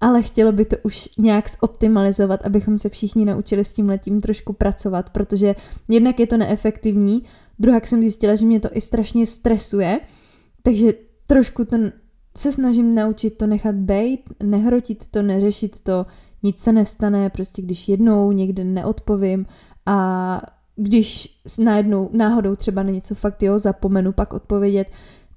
ale 0.03 0.23
chtělo 0.23 0.53
by 0.53 0.65
to 0.65 0.77
už 0.83 1.09
nějak 1.19 1.45
zoptimalizovat, 1.49 2.47
abychom 2.47 2.79
se 2.79 2.89
všichni 2.89 3.25
naučili 3.25 3.65
s 3.65 3.73
tím 3.73 3.89
letím 3.89 4.21
trošku 4.21 4.53
pracovat, 4.53 5.11
protože 5.11 5.55
jednak 5.89 6.21
je 6.21 6.27
to 6.27 6.37
neefektivní, 6.37 7.23
druhá 7.59 7.81
jsem 7.85 8.03
zjistila, 8.03 8.35
že 8.35 8.47
mě 8.47 8.61
to 8.61 8.69
i 8.73 8.81
strašně 8.81 9.27
stresuje, 9.27 10.01
takže 10.63 10.93
trošku 11.27 11.65
to 11.65 11.77
se 12.37 12.53
snažím 12.53 12.95
naučit 12.95 13.31
to 13.31 13.47
nechat 13.47 13.75
bejt, 13.75 14.21
nehrotit 14.43 15.07
to, 15.11 15.23
neřešit 15.23 15.81
to, 15.81 16.07
nic 16.43 16.59
se 16.59 16.73
nestane, 16.73 17.31
prostě 17.31 17.63
když 17.63 17.89
jednou 17.89 18.33
někde 18.33 18.65
neodpovím 18.65 19.47
a 19.87 20.41
když 20.77 21.41
najednou 21.59 22.11
náhodou 22.13 22.57
třeba 22.57 22.83
na 22.83 22.91
něco 22.91 23.15
fakt 23.15 23.43
jo 23.43 23.59
zapomenu 23.59 24.13
pak 24.13 24.33
odpovědět, 24.33 24.87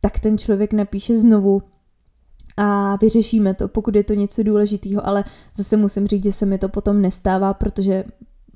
tak 0.01 0.19
ten 0.19 0.37
člověk 0.37 0.73
napíše 0.73 1.17
znovu 1.17 1.61
a 2.57 2.95
vyřešíme 2.95 3.53
to, 3.53 3.67
pokud 3.67 3.95
je 3.95 4.03
to 4.03 4.13
něco 4.13 4.43
důležitého, 4.43 5.07
ale 5.07 5.23
zase 5.55 5.77
musím 5.77 6.07
říct, 6.07 6.23
že 6.23 6.31
se 6.31 6.45
mi 6.45 6.57
to 6.57 6.69
potom 6.69 7.01
nestává, 7.01 7.53
protože 7.53 8.03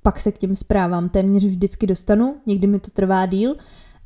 pak 0.01 0.19
se 0.19 0.31
k 0.31 0.37
těm 0.37 0.55
zprávám 0.55 1.09
téměř 1.09 1.45
vždycky 1.45 1.87
dostanu, 1.87 2.35
někdy 2.45 2.67
mi 2.67 2.79
to 2.79 2.91
trvá 2.91 3.25
díl, 3.25 3.55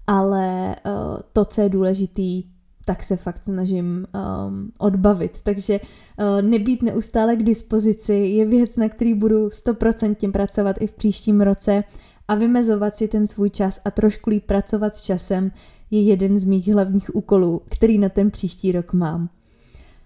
ale 0.07 0.75
uh, 0.85 1.17
to, 1.33 1.45
co 1.45 1.61
je 1.61 1.69
důležitý, 1.69 2.43
tak 2.85 3.03
se 3.03 3.17
fakt 3.17 3.43
snažím 3.43 4.07
um, 4.47 4.71
odbavit. 4.77 5.39
Takže 5.43 5.79
uh, 5.79 6.49
nebýt 6.49 6.83
neustále 6.83 7.35
k 7.35 7.43
dispozici 7.43 8.13
je 8.13 8.45
věc, 8.45 8.77
na 8.77 8.89
který 8.89 9.13
budu 9.13 9.47
100% 9.47 10.31
pracovat 10.31 10.75
i 10.79 10.87
v 10.87 10.91
příštím 10.91 11.41
roce 11.41 11.83
a 12.27 12.35
vymezovat 12.35 12.95
si 12.95 13.07
ten 13.07 13.27
svůj 13.27 13.49
čas 13.49 13.79
a 13.85 13.91
trošku 13.91 14.29
líp 14.29 14.45
pracovat 14.45 14.95
s 14.95 15.01
časem 15.01 15.51
je 15.91 16.01
jeden 16.01 16.39
z 16.39 16.45
mých 16.45 16.67
hlavních 16.67 17.15
úkolů, 17.15 17.61
který 17.69 17.97
na 17.97 18.09
ten 18.09 18.31
příští 18.31 18.71
rok 18.71 18.93
mám. 18.93 19.29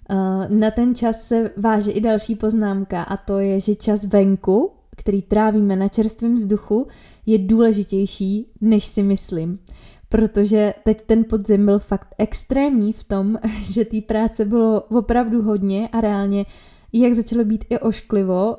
Uh, 0.09 0.57
na 0.57 0.71
ten 0.71 0.95
čas 0.95 1.23
se 1.23 1.51
váže 1.57 1.91
i 1.91 2.01
další 2.01 2.35
poznámka 2.35 3.03
a 3.03 3.17
to 3.17 3.39
je, 3.39 3.59
že 3.59 3.75
čas 3.75 4.05
venku, 4.05 4.71
který 4.97 5.21
trávíme 5.21 5.75
na 5.75 5.87
čerstvém 5.87 6.35
vzduchu, 6.35 6.87
je 7.25 7.37
důležitější, 7.37 8.51
než 8.61 8.85
si 8.85 9.03
myslím. 9.03 9.59
Protože 10.09 10.73
teď 10.83 11.01
ten 11.01 11.23
podzim 11.23 11.65
byl 11.65 11.79
fakt 11.79 12.07
extrémní 12.17 12.93
v 12.93 13.03
tom, 13.03 13.39
že 13.61 13.85
té 13.85 14.01
práce 14.01 14.45
bylo 14.45 14.81
opravdu 14.81 15.41
hodně 15.41 15.87
a 15.91 16.01
reálně, 16.01 16.45
jak 16.93 17.13
začalo 17.13 17.43
být 17.43 17.65
i 17.69 17.79
ošklivo, 17.79 18.57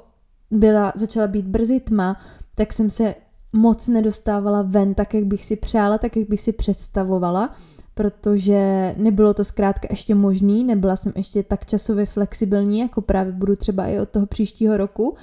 byla, 0.51 0.93
začala 0.97 1.27
být 1.27 1.47
brzy 1.47 1.81
tma, 1.81 2.21
tak 2.57 2.73
jsem 2.73 2.91
se 2.91 3.15
moc 3.53 3.89
nedostávala 3.89 4.63
ven 4.63 4.95
tak, 4.95 5.15
jak 5.15 5.25
bych 5.25 5.45
si 5.45 5.57
přála, 5.57 5.99
tak, 5.99 6.17
jak 6.17 6.29
bych 6.29 6.41
si 6.41 6.53
představovala 6.53 7.55
protože 7.99 8.95
nebylo 8.97 9.35
to 9.35 9.45
zkrátka 9.45 9.89
ještě 9.91 10.15
možný, 10.15 10.65
nebyla 10.65 10.97
jsem 10.97 11.13
ještě 11.17 11.43
tak 11.43 11.67
časově 11.67 12.07
flexibilní, 12.07 12.79
jako 12.79 13.01
právě 13.01 13.33
budu 13.33 13.57
třeba 13.57 13.87
i 13.87 14.01
od 14.01 14.09
toho 14.09 14.27
příštího 14.27 14.77
roku, 14.77 15.17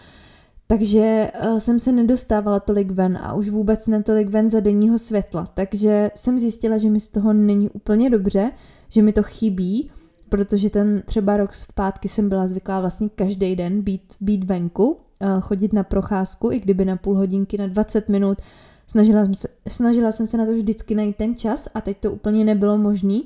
takže 0.67 1.31
uh, 1.51 1.57
jsem 1.57 1.79
se 1.79 1.91
nedostávala 1.91 2.59
tolik 2.59 2.91
ven 2.91 3.17
a 3.21 3.33
už 3.33 3.49
vůbec 3.49 3.87
ne 3.87 4.03
tolik 4.03 4.29
ven 4.29 4.49
za 4.49 4.59
denního 4.59 4.99
světla, 4.99 5.45
takže 5.53 6.11
jsem 6.15 6.39
zjistila, 6.39 6.77
že 6.77 6.89
mi 6.89 6.99
z 6.99 7.07
toho 7.07 7.33
není 7.33 7.69
úplně 7.69 8.09
dobře, 8.09 8.51
že 8.89 9.01
mi 9.01 9.13
to 9.13 9.23
chybí, 9.23 9.91
protože 10.29 10.69
ten 10.69 11.03
třeba 11.05 11.37
rok 11.37 11.53
zpátky 11.53 12.07
jsem 12.07 12.29
byla 12.29 12.47
zvyklá 12.47 12.79
vlastně 12.79 13.09
každý 13.09 13.55
den 13.55 13.81
být, 13.81 14.01
být 14.21 14.43
venku, 14.43 14.89
uh, 14.89 15.41
chodit 15.41 15.73
na 15.73 15.83
procházku, 15.83 16.51
i 16.51 16.59
kdyby 16.59 16.85
na 16.85 16.97
půl 16.97 17.15
hodinky, 17.15 17.57
na 17.57 17.67
20 17.67 18.09
minut, 18.09 18.37
Snažila 18.87 19.25
jsem, 19.25 19.35
se, 19.35 19.47
snažila 19.67 20.11
jsem 20.11 20.27
se 20.27 20.37
na 20.37 20.45
to 20.45 20.51
vždycky 20.51 20.95
najít 20.95 21.15
ten 21.15 21.35
čas 21.35 21.67
a 21.73 21.81
teď 21.81 21.97
to 21.97 22.11
úplně 22.11 22.45
nebylo 22.45 22.77
možný, 22.77 23.23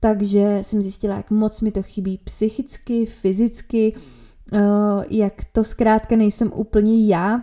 takže 0.00 0.58
jsem 0.62 0.82
zjistila, 0.82 1.16
jak 1.16 1.30
moc 1.30 1.60
mi 1.60 1.72
to 1.72 1.82
chybí 1.82 2.20
psychicky, 2.24 3.06
fyzicky, 3.06 3.94
uh, 4.52 4.58
jak 5.10 5.44
to 5.52 5.64
zkrátka 5.64 6.16
nejsem 6.16 6.52
úplně 6.54 7.06
já 7.06 7.42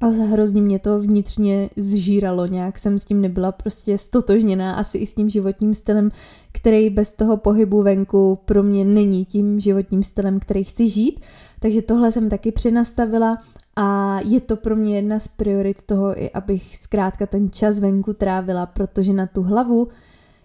a 0.00 0.06
hrozně 0.06 0.62
mě 0.62 0.78
to 0.78 1.00
vnitřně 1.00 1.70
zžíralo, 1.76 2.46
nějak 2.46 2.78
jsem 2.78 2.98
s 2.98 3.04
tím 3.04 3.20
nebyla 3.20 3.52
prostě 3.52 3.98
stotožněná, 3.98 4.74
asi 4.74 4.98
i 4.98 5.06
s 5.06 5.14
tím 5.14 5.30
životním 5.30 5.74
stylem, 5.74 6.10
který 6.52 6.90
bez 6.90 7.12
toho 7.12 7.36
pohybu 7.36 7.82
venku 7.82 8.38
pro 8.44 8.62
mě 8.62 8.84
není 8.84 9.24
tím 9.24 9.60
životním 9.60 10.02
stylem, 10.02 10.40
který 10.40 10.64
chci 10.64 10.88
žít. 10.88 11.20
Takže 11.60 11.82
tohle 11.82 12.12
jsem 12.12 12.28
taky 12.28 12.52
přenastavila 12.52 13.38
a 13.76 14.18
je 14.24 14.40
to 14.40 14.56
pro 14.56 14.76
mě 14.76 14.96
jedna 14.96 15.20
z 15.20 15.28
priorit 15.28 15.82
toho, 15.82 16.22
i 16.22 16.30
abych 16.30 16.76
zkrátka 16.76 17.26
ten 17.26 17.50
čas 17.50 17.78
venku 17.78 18.12
trávila, 18.12 18.66
protože 18.66 19.12
na 19.12 19.26
tu 19.26 19.42
hlavu 19.42 19.88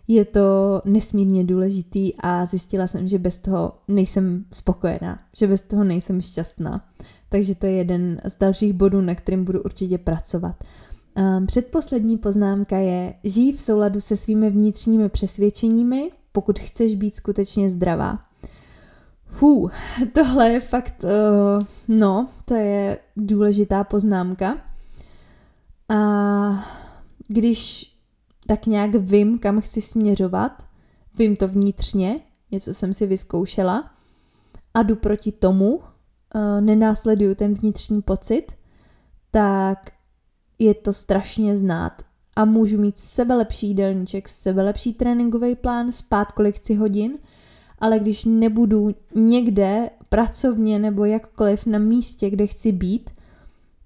je 0.07 0.25
to 0.25 0.41
nesmírně 0.85 1.43
důležitý 1.43 2.13
a 2.19 2.45
zjistila 2.45 2.87
jsem, 2.87 3.07
že 3.07 3.19
bez 3.19 3.37
toho 3.37 3.73
nejsem 3.87 4.45
spokojená, 4.51 5.19
že 5.37 5.47
bez 5.47 5.61
toho 5.61 5.83
nejsem 5.83 6.21
šťastná. 6.21 6.85
Takže 7.29 7.55
to 7.55 7.65
je 7.65 7.71
jeden 7.71 8.21
z 8.27 8.37
dalších 8.37 8.73
bodů, 8.73 9.01
na 9.01 9.15
kterým 9.15 9.45
budu 9.45 9.61
určitě 9.61 9.97
pracovat. 9.97 10.63
Um, 11.17 11.45
předposlední 11.45 12.17
poznámka 12.17 12.77
je, 12.77 13.13
žij 13.23 13.51
v 13.51 13.61
souladu 13.61 14.01
se 14.01 14.17
svými 14.17 14.49
vnitřními 14.49 15.09
přesvědčeními, 15.09 16.11
pokud 16.31 16.59
chceš 16.59 16.95
být 16.95 17.15
skutečně 17.15 17.69
zdravá. 17.69 18.19
Fú, 19.31 19.69
tohle 20.13 20.49
je 20.49 20.59
fakt, 20.59 21.03
uh, 21.03 21.63
no, 21.87 22.27
to 22.45 22.53
je 22.53 22.99
důležitá 23.17 23.83
poznámka. 23.83 24.57
A 25.89 26.69
když 27.27 27.91
tak 28.47 28.65
nějak 28.65 28.95
vím, 28.95 29.39
kam 29.39 29.61
chci 29.61 29.81
směřovat, 29.81 30.63
vím 31.17 31.35
to 31.35 31.47
vnitřně, 31.47 32.19
něco 32.51 32.73
jsem 32.73 32.93
si 32.93 33.07
vyzkoušela 33.07 33.91
a 34.73 34.83
jdu 34.83 34.95
proti 34.95 35.31
tomu, 35.31 35.75
uh, 35.75 35.81
nenásleduju 36.59 37.35
ten 37.35 37.53
vnitřní 37.53 38.01
pocit, 38.01 38.47
tak 39.31 39.91
je 40.59 40.73
to 40.73 40.93
strašně 40.93 41.57
znát 41.57 42.01
a 42.35 42.45
můžu 42.45 42.77
mít 42.77 42.99
sebe 42.99 43.35
lepší 43.35 43.67
jídelníček, 43.67 44.29
sebe 44.29 44.63
lepší 44.63 44.93
tréninkový 44.93 45.55
plán, 45.55 45.91
spát 45.91 46.31
kolik 46.31 46.55
chci 46.55 46.75
hodin– 46.75 47.17
ale 47.81 47.99
když 47.99 48.25
nebudu 48.25 48.95
někde 49.15 49.89
pracovně 50.09 50.79
nebo 50.79 51.05
jakkoliv 51.05 51.65
na 51.65 51.79
místě, 51.79 52.29
kde 52.29 52.47
chci 52.47 52.71
být, 52.71 53.09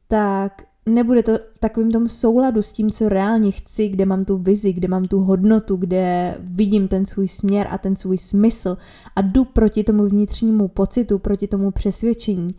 tak 0.08 0.63
nebude 0.86 1.23
to 1.23 1.31
takovým 1.60 1.91
tom 1.91 2.10
souladu 2.10 2.62
s 2.62 2.71
tím, 2.71 2.91
co 2.91 3.10
reálně 3.10 3.51
chci, 3.51 3.89
kde 3.89 4.05
mám 4.05 4.25
tu 4.25 4.38
vizi, 4.38 4.73
kde 4.73 4.88
mám 4.88 5.05
tu 5.05 5.19
hodnotu, 5.19 5.75
kde 5.75 6.38
vidím 6.39 6.88
ten 6.88 7.05
svůj 7.05 7.27
směr 7.27 7.67
a 7.71 7.77
ten 7.77 7.95
svůj 7.95 8.17
smysl 8.17 8.77
a 9.15 9.21
jdu 9.21 9.45
proti 9.45 9.84
tomu 9.84 10.05
vnitřnímu 10.05 10.67
pocitu, 10.67 11.19
proti 11.19 11.47
tomu 11.47 11.71
přesvědčení, 11.71 12.55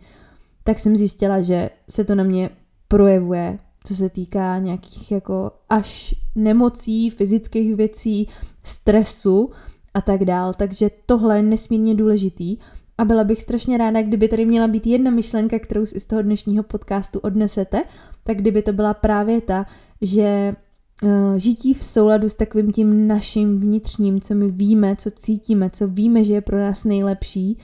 tak 0.63 0.79
jsem 0.79 0.95
zjistila, 0.95 1.41
že 1.41 1.69
se 1.89 2.03
to 2.03 2.15
na 2.15 2.23
mě 2.23 2.49
projevuje, 2.87 3.59
co 3.83 3.95
se 3.95 4.09
týká 4.09 4.59
nějakých 4.59 5.11
jako 5.11 5.51
až 5.69 6.15
nemocí, 6.35 7.09
fyzických 7.09 7.75
věcí, 7.75 8.27
stresu, 8.63 9.51
a 9.97 10.01
tak 10.01 10.25
dál. 10.25 10.53
Takže 10.53 10.89
tohle 11.05 11.37
je 11.37 11.43
nesmírně 11.43 11.95
důležitý 11.95 12.57
a 12.97 13.05
byla 13.05 13.23
bych 13.23 13.41
strašně 13.41 13.77
ráda, 13.77 14.01
kdyby 14.01 14.27
tady 14.27 14.45
měla 14.45 14.67
být 14.67 14.87
jedna 14.87 15.11
myšlenka, 15.11 15.59
kterou 15.59 15.85
si 15.85 15.99
z 15.99 16.05
toho 16.05 16.21
dnešního 16.21 16.63
podcastu 16.63 17.19
odnesete, 17.19 17.83
tak 18.23 18.37
kdyby 18.37 18.61
to 18.61 18.73
byla 18.73 18.93
právě 18.93 19.41
ta, 19.41 19.65
že 20.01 20.55
uh, 21.03 21.37
žití 21.37 21.73
v 21.73 21.85
souladu 21.85 22.29
s 22.29 22.35
takovým 22.35 22.71
tím 22.71 23.07
naším 23.07 23.59
vnitřním, 23.59 24.21
co 24.21 24.35
my 24.35 24.51
víme, 24.51 24.95
co 24.95 25.11
cítíme, 25.11 25.69
co 25.69 25.87
víme, 25.87 26.23
že 26.23 26.33
je 26.33 26.41
pro 26.41 26.57
nás 26.59 26.83
nejlepší, 26.83 27.57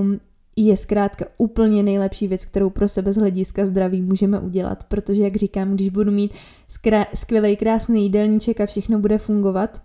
um, 0.00 0.20
je 0.56 0.76
zkrátka 0.76 1.24
úplně 1.38 1.82
nejlepší 1.82 2.28
věc, 2.28 2.44
kterou 2.44 2.70
pro 2.70 2.88
sebe 2.88 3.12
z 3.12 3.16
hlediska 3.16 3.66
zdraví 3.66 4.02
můžeme 4.02 4.40
udělat, 4.40 4.84
protože, 4.84 5.22
jak 5.22 5.36
říkám, 5.36 5.74
když 5.74 5.88
budu 5.88 6.10
mít 6.10 6.32
skvělý, 7.14 7.56
krásný 7.56 8.02
jídelníček 8.02 8.60
a 8.60 8.66
všechno 8.66 8.98
bude 8.98 9.18
fungovat, 9.18 9.82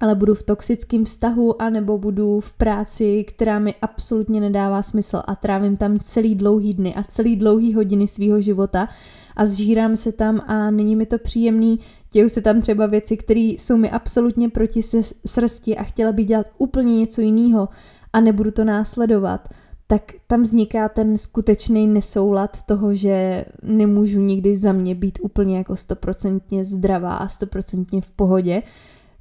ale 0.00 0.14
budu 0.14 0.34
v 0.34 0.42
toxickém 0.42 1.04
vztahu, 1.04 1.62
anebo 1.62 1.98
budu 1.98 2.40
v 2.40 2.52
práci, 2.52 3.24
která 3.24 3.58
mi 3.58 3.74
absolutně 3.82 4.40
nedává 4.40 4.82
smysl 4.82 5.22
a 5.26 5.34
trávím 5.34 5.76
tam 5.76 5.98
celý 5.98 6.34
dlouhý 6.34 6.74
dny 6.74 6.94
a 6.94 7.02
celý 7.02 7.36
dlouhý 7.36 7.74
hodiny 7.74 8.08
svého 8.08 8.40
života 8.40 8.88
a 9.36 9.44
zžírám 9.44 9.96
se 9.96 10.12
tam 10.12 10.40
a 10.46 10.70
není 10.70 10.96
mi 10.96 11.06
to 11.06 11.18
příjemný, 11.18 11.80
dějou 12.12 12.28
se 12.28 12.42
tam 12.42 12.60
třeba 12.60 12.86
věci, 12.86 13.16
které 13.16 13.40
jsou 13.40 13.76
mi 13.76 13.90
absolutně 13.90 14.48
proti 14.48 14.80
srsti 15.26 15.76
a 15.76 15.82
chtěla 15.82 16.12
bych 16.12 16.26
dělat 16.26 16.46
úplně 16.58 16.98
něco 16.98 17.20
jiného 17.20 17.68
a 18.12 18.20
nebudu 18.20 18.50
to 18.50 18.64
následovat, 18.64 19.48
tak 19.86 20.12
tam 20.26 20.42
vzniká 20.42 20.88
ten 20.88 21.18
skutečný 21.18 21.86
nesoulad 21.86 22.62
toho, 22.62 22.94
že 22.94 23.44
nemůžu 23.62 24.20
nikdy 24.20 24.56
za 24.56 24.72
mě 24.72 24.94
být 24.94 25.18
úplně 25.22 25.58
jako 25.58 25.76
stoprocentně 25.76 26.64
zdravá 26.64 27.14
a 27.14 27.28
stoprocentně 27.28 28.00
v 28.00 28.10
pohodě, 28.10 28.62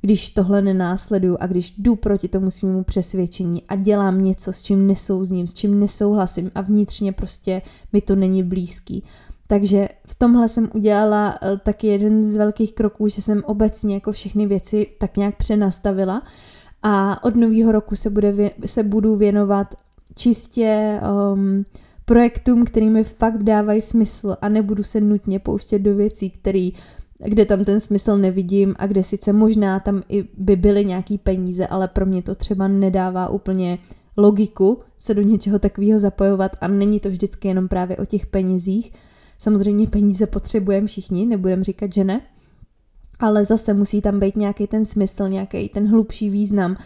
když 0.06 0.30
tohle 0.30 0.62
nenásleduju 0.62 1.38
a 1.40 1.48
když 1.48 1.74
jdu 1.78 1.96
proti 1.96 2.28
tomu 2.28 2.52
svýmu 2.52 2.84
přesvědčení 2.84 3.64
a 3.70 3.76
dělám 3.76 4.24
něco, 4.24 4.54
s 4.54 4.62
čím 4.62 4.88
nesouzním, 4.88 5.48
s 5.48 5.54
čím 5.54 5.80
nesouhlasím 5.80 6.52
a 6.56 6.62
vnitřně 6.62 7.12
prostě 7.12 7.62
mi 7.94 8.02
to 8.02 8.16
není 8.16 8.44
blízký. 8.44 9.04
Takže 9.48 9.90
v 10.08 10.16
tomhle 10.16 10.50
jsem 10.50 10.70
udělala 10.74 11.40
eh, 11.42 11.58
taky 11.58 11.88
jeden 11.88 12.24
z 12.24 12.36
velkých 12.36 12.74
kroků, 12.74 13.08
že 13.08 13.22
jsem 13.22 13.44
obecně 13.46 13.94
jako 13.94 14.12
všechny 14.12 14.46
věci 14.48 14.88
tak 15.00 15.18
nějak 15.18 15.38
přenastavila 15.38 16.24
a 16.84 17.24
od 17.24 17.36
nového 17.36 17.72
roku 17.72 17.96
se, 17.96 18.10
bude, 18.10 18.52
se 18.66 18.84
budu 18.84 19.16
věnovat 19.16 19.76
čistě 20.16 21.00
um, 21.34 21.66
projektům, 22.06 22.66
který 22.66 22.90
mi 22.90 23.04
fakt 23.04 23.44
dávají 23.44 23.82
smysl 23.82 24.38
a 24.42 24.50
nebudu 24.50 24.84
se 24.84 25.02
nutně 25.02 25.40
pouštět 25.40 25.80
do 25.80 25.96
věcí, 25.96 26.30
který, 26.30 26.74
kde 27.26 27.46
tam 27.46 27.64
ten 27.64 27.80
smysl 27.80 28.18
nevidím 28.18 28.76
a 28.78 28.88
kde 28.88 29.04
sice 29.04 29.34
možná 29.34 29.80
tam 29.80 30.02
i 30.10 30.24
by 30.38 30.56
byly 30.56 30.86
nějaký 30.86 31.18
peníze, 31.18 31.68
ale 31.68 31.88
pro 31.88 32.06
mě 32.06 32.22
to 32.22 32.36
třeba 32.36 32.68
nedává 32.68 33.30
úplně 33.30 33.80
logiku 34.18 34.80
se 34.98 35.14
do 35.14 35.22
něčeho 35.22 35.60
takového 35.60 36.00
zapojovat 36.00 36.52
a 36.62 36.68
není 36.68 37.00
to 37.00 37.10
vždycky 37.10 37.48
jenom 37.48 37.68
právě 37.68 37.98
o 37.98 38.06
těch 38.06 38.26
penězích. 38.26 38.92
Samozřejmě 39.40 39.88
peníze 39.88 40.28
potřebujeme 40.28 40.88
všichni, 40.88 41.26
nebudem 41.26 41.64
říkat, 41.64 41.94
že 41.94 42.04
ne, 42.04 42.22
ale 43.20 43.46
zase 43.46 43.74
musí 43.74 44.02
tam 44.02 44.20
být 44.20 44.36
nějaký 44.36 44.68
ten 44.68 44.86
smysl, 44.86 45.28
nějaký 45.28 45.70
ten 45.70 45.88
hlubší 45.88 46.30
význam 46.30 46.78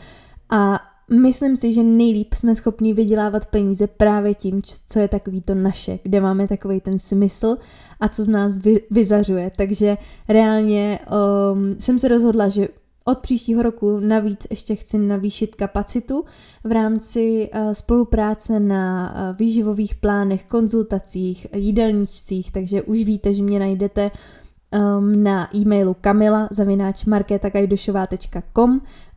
a 0.49 0.79
myslím 1.11 1.55
si, 1.55 1.73
že 1.73 1.83
nejlíp 1.83 2.33
jsme 2.33 2.55
schopni 2.55 2.93
vydělávat 2.93 3.45
peníze 3.45 3.87
právě 3.87 4.33
tím, 4.35 4.61
co 4.87 4.99
je 4.99 5.07
takový 5.07 5.41
to 5.41 5.55
naše, 5.55 5.99
kde 6.03 6.21
máme 6.21 6.47
takový 6.47 6.81
ten 6.81 6.99
smysl 6.99 7.57
a 7.99 8.09
co 8.09 8.23
z 8.23 8.27
nás 8.27 8.57
vy, 8.57 8.81
vyzařuje. 8.91 9.51
Takže 9.55 9.97
reálně 10.29 10.99
um, 11.53 11.75
jsem 11.79 11.99
se 11.99 12.07
rozhodla, 12.07 12.49
že 12.49 12.67
od 13.05 13.19
příštího 13.19 13.61
roku 13.61 13.99
navíc 13.99 14.47
ještě 14.49 14.75
chci 14.75 14.97
navýšit 14.97 15.55
kapacitu 15.55 16.25
v 16.63 16.71
rámci 16.71 17.49
uh, 17.53 17.71
spolupráce 17.71 18.59
na 18.59 19.13
uh, 19.13 19.37
výživových 19.37 19.95
plánech, 19.95 20.45
konzultacích, 20.45 21.47
jídelníčcích, 21.55 22.51
takže 22.51 22.81
už 22.81 22.97
víte, 22.97 23.33
že 23.33 23.43
mě 23.43 23.59
najdete 23.59 24.11
um, 24.77 25.23
na 25.23 25.55
e-mailu 25.55 25.95
kamila 26.01 26.49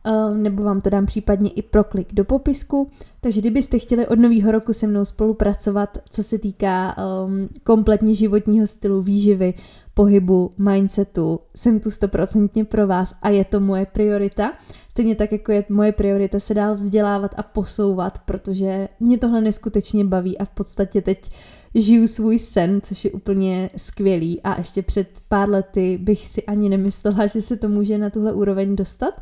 um, 0.05 0.43
nebo 0.43 0.63
vám 0.63 0.81
to 0.81 0.89
dám 0.89 1.05
případně 1.05 1.49
i 1.49 1.61
pro 1.61 1.83
klik 1.83 2.13
do 2.13 2.25
popisku. 2.25 2.89
Takže 3.21 3.41
kdybyste 3.41 3.79
chtěli 3.79 4.07
od 4.07 4.19
nového 4.19 4.51
roku 4.51 4.73
se 4.73 4.87
mnou 4.87 5.05
spolupracovat, 5.05 5.97
co 6.09 6.23
se 6.23 6.37
týká 6.37 6.95
um, 6.97 7.49
kompletně 7.63 8.15
životního 8.15 8.67
stylu, 8.67 9.01
výživy, 9.01 9.53
pohybu, 9.93 10.51
mindsetu, 10.57 11.39
jsem 11.55 11.79
tu 11.79 11.91
stoprocentně 11.91 12.65
pro 12.65 12.87
vás 12.87 13.15
a 13.21 13.29
je 13.29 13.45
to 13.45 13.59
moje 13.59 13.85
priorita. 13.85 14.53
Stejně 14.89 15.15
tak, 15.15 15.31
jako 15.31 15.51
je 15.51 15.63
moje 15.69 15.91
priorita 15.91 16.39
se 16.39 16.53
dál 16.53 16.75
vzdělávat 16.75 17.31
a 17.37 17.43
posouvat, 17.43 18.19
protože 18.19 18.87
mě 18.99 19.17
tohle 19.17 19.41
neskutečně 19.41 20.05
baví 20.05 20.37
a 20.37 20.45
v 20.45 20.49
podstatě 20.49 21.01
teď 21.01 21.31
žiju 21.75 22.07
svůj 22.07 22.39
sen, 22.39 22.79
což 22.83 23.05
je 23.05 23.11
úplně 23.11 23.69
skvělý. 23.77 24.41
A 24.41 24.57
ještě 24.57 24.81
před 24.81 25.07
pár 25.27 25.49
lety 25.49 25.97
bych 26.01 26.27
si 26.27 26.43
ani 26.43 26.69
nemyslela, 26.69 27.27
že 27.27 27.41
se 27.41 27.57
to 27.57 27.69
může 27.69 27.97
na 27.97 28.09
tuhle 28.09 28.33
úroveň 28.33 28.75
dostat. 28.75 29.21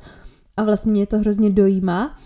A 0.57 0.63
vlastně 0.63 0.91
mě 0.91 1.07
to 1.07 1.17
hrozně 1.17 1.49
dojímá. 1.49 2.17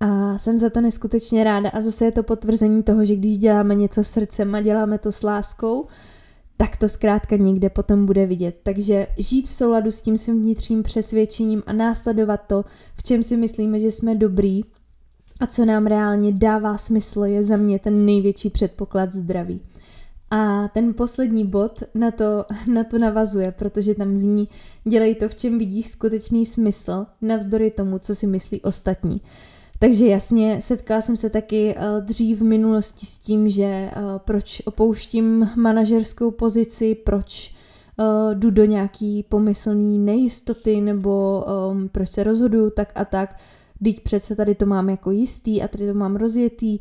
A 0.00 0.38
jsem 0.38 0.58
za 0.58 0.70
to 0.70 0.80
neskutečně 0.80 1.44
ráda 1.44 1.70
a 1.70 1.80
zase 1.80 2.04
je 2.04 2.12
to 2.12 2.22
potvrzení 2.22 2.82
toho, 2.82 3.04
že 3.04 3.16
když 3.16 3.38
děláme 3.38 3.74
něco 3.74 4.04
srdcem 4.04 4.54
a 4.54 4.60
děláme 4.60 4.98
to 4.98 5.12
s 5.12 5.22
láskou, 5.22 5.86
tak 6.56 6.76
to 6.76 6.88
zkrátka 6.88 7.36
někde 7.36 7.70
potom 7.70 8.06
bude 8.06 8.26
vidět. 8.26 8.60
Takže 8.62 9.06
žít 9.18 9.48
v 9.48 9.54
souladu 9.54 9.90
s 9.90 10.02
tím 10.02 10.18
svým 10.18 10.42
vnitřním 10.42 10.82
přesvědčením 10.82 11.62
a 11.66 11.72
následovat 11.72 12.40
to, 12.46 12.64
v 12.96 13.02
čem 13.02 13.22
si 13.22 13.36
myslíme, 13.36 13.80
že 13.80 13.90
jsme 13.90 14.14
dobrý 14.14 14.60
a 15.44 15.46
co 15.46 15.64
nám 15.64 15.86
reálně 15.86 16.32
dává 16.32 16.78
smysl, 16.78 17.24
je 17.24 17.44
za 17.44 17.56
mě 17.56 17.78
ten 17.78 18.06
největší 18.06 18.50
předpoklad 18.50 19.12
zdraví. 19.12 19.60
A 20.30 20.68
ten 20.68 20.94
poslední 20.94 21.46
bod 21.46 21.82
na 21.94 22.10
to, 22.10 22.44
na 22.72 22.84
to 22.84 22.98
navazuje, 22.98 23.52
protože 23.52 23.94
tam 23.94 24.16
zní, 24.16 24.48
dělej 24.84 25.14
to, 25.14 25.28
v 25.28 25.34
čem 25.34 25.58
vidíš 25.58 25.88
skutečný 25.88 26.46
smysl, 26.46 27.06
navzdory 27.22 27.70
tomu, 27.70 27.98
co 27.98 28.14
si 28.14 28.26
myslí 28.26 28.60
ostatní. 28.60 29.20
Takže 29.78 30.06
jasně, 30.06 30.60
setkala 30.60 31.00
jsem 31.00 31.16
se 31.16 31.30
taky 31.30 31.74
uh, 31.76 32.04
dřív 32.04 32.40
v 32.40 32.44
minulosti 32.44 33.06
s 33.06 33.18
tím, 33.18 33.48
že 33.48 33.90
uh, 33.96 34.02
proč 34.18 34.62
opouštím 34.64 35.50
manažerskou 35.56 36.30
pozici, 36.30 36.94
proč 36.94 37.54
uh, 37.96 38.34
jdu 38.34 38.50
do 38.50 38.64
nějaký 38.64 39.22
pomyslný 39.22 39.98
nejistoty, 39.98 40.80
nebo 40.80 41.44
proč 41.92 42.10
se 42.10 42.24
rozhoduju 42.24 42.70
tak 42.70 42.92
a 42.94 43.04
tak. 43.04 43.36
Teď 43.82 44.00
přece 44.00 44.36
tady 44.36 44.54
to 44.54 44.66
mám 44.66 44.90
jako 44.90 45.10
jistý 45.10 45.62
a 45.62 45.68
tady 45.68 45.86
to 45.86 45.94
mám 45.94 46.16
rozjetý, 46.16 46.78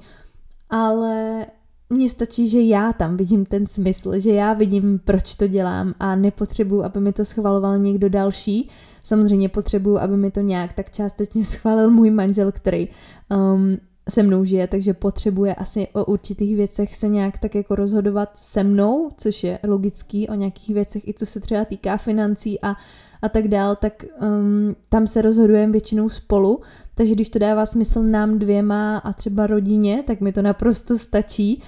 ale 0.69 1.45
mně 1.89 2.09
stačí, 2.09 2.47
že 2.47 2.61
já 2.61 2.93
tam 2.93 3.17
vidím 3.17 3.45
ten 3.45 3.67
smysl, 3.67 4.19
že 4.19 4.31
já 4.31 4.53
vidím, 4.53 4.99
proč 5.05 5.35
to 5.35 5.47
dělám 5.47 5.93
a 5.99 6.15
nepotřebuju, 6.15 6.83
aby 6.83 6.99
mi 6.99 7.13
to 7.13 7.25
schvaloval 7.25 7.77
někdo 7.77 8.09
další. 8.09 8.69
Samozřejmě 9.03 9.49
potřebuju, 9.49 9.97
aby 9.97 10.17
mi 10.17 10.31
to 10.31 10.39
nějak 10.39 10.73
tak 10.73 10.91
částečně 10.91 11.45
schválil 11.45 11.91
můj 11.91 12.09
manžel, 12.09 12.51
který 12.51 12.87
um, 13.29 13.77
se 14.09 14.23
mnou 14.23 14.45
žije, 14.45 14.67
takže 14.67 14.93
potřebuje 14.93 15.55
asi 15.55 15.87
o 15.93 16.05
určitých 16.05 16.55
věcech 16.55 16.95
se 16.95 17.07
nějak 17.07 17.37
tak 17.37 17.55
jako 17.55 17.75
rozhodovat 17.75 18.29
se 18.35 18.63
mnou, 18.63 19.09
což 19.17 19.43
je 19.43 19.59
logický, 19.67 20.29
o 20.29 20.33
nějakých 20.33 20.69
věcech, 20.69 21.07
i 21.07 21.13
co 21.13 21.25
se 21.25 21.39
třeba 21.39 21.65
týká 21.65 21.97
financí 21.97 22.61
a, 22.61 22.75
a 23.23 23.29
tak 23.29 23.47
dál, 23.47 23.75
tak 23.75 24.05
um, 24.21 24.75
tam 24.89 25.07
se 25.07 25.21
rozhodujeme 25.21 25.71
většinou 25.71 26.09
spolu, 26.09 26.61
takže 26.95 27.15
když 27.15 27.29
to 27.29 27.39
dává 27.39 27.65
smysl 27.65 28.03
nám 28.03 28.39
dvěma 28.39 28.97
a 28.97 29.13
třeba 29.13 29.47
rodině, 29.47 30.03
tak 30.07 30.21
mi 30.21 30.31
to 30.31 30.41
naprosto 30.41 30.97
stačí, 30.97 31.63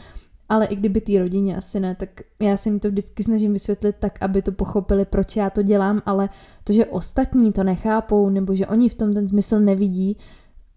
ale 0.50 0.66
i 0.66 0.76
kdyby 0.76 1.02
té 1.02 1.20
rodině 1.20 1.58
asi 1.58 1.80
ne, 1.80 1.96
tak 1.96 2.10
já 2.42 2.58
se 2.58 2.70
jim 2.70 2.80
to 2.80 2.88
vždycky 2.88 3.24
snažím 3.24 3.54
vysvětlit 3.54 3.96
tak, 4.00 4.18
aby 4.22 4.42
to 4.42 4.52
pochopili, 4.52 5.06
proč 5.06 5.36
já 5.36 5.50
to 5.50 5.62
dělám, 5.62 6.02
ale 6.06 6.30
to, 6.64 6.74
že 6.74 6.86
ostatní 6.86 7.52
to 7.52 7.64
nechápou, 7.64 8.30
nebo 8.30 8.56
že 8.56 8.68
oni 8.68 8.90
v 8.90 8.96
tom 8.96 9.14
ten 9.14 9.28
smysl 9.28 9.60
nevidí, 9.60 10.18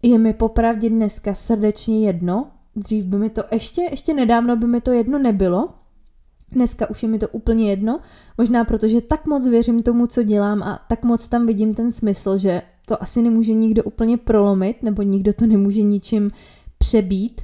je 0.01 0.17
mi 0.17 0.33
popravdě 0.33 0.89
dneska 0.89 1.33
srdečně 1.33 2.05
jedno. 2.05 2.47
Dřív 2.75 3.05
by 3.05 3.17
mi 3.17 3.29
to 3.29 3.43
ještě, 3.51 3.81
ještě 3.81 4.13
nedávno 4.13 4.55
by 4.55 4.67
mi 4.67 4.81
to 4.81 4.91
jedno 4.91 5.19
nebylo, 5.19 5.69
Dneska 6.51 6.89
už 6.89 7.03
je 7.03 7.09
mi 7.09 7.19
to 7.19 7.27
úplně 7.27 7.69
jedno, 7.69 7.99
možná 8.37 8.65
protože 8.65 9.01
tak 9.01 9.25
moc 9.25 9.47
věřím 9.47 9.83
tomu, 9.83 10.07
co 10.07 10.23
dělám 10.23 10.63
a 10.63 10.85
tak 10.89 11.03
moc 11.03 11.29
tam 11.29 11.47
vidím 11.47 11.73
ten 11.73 11.91
smysl, 11.91 12.37
že 12.37 12.61
to 12.85 13.03
asi 13.03 13.21
nemůže 13.21 13.53
nikdo 13.53 13.83
úplně 13.83 14.17
prolomit, 14.17 14.83
nebo 14.83 15.01
nikdo 15.01 15.33
to 15.33 15.45
nemůže 15.45 15.81
ničím 15.81 16.31
přebít. 16.77 17.41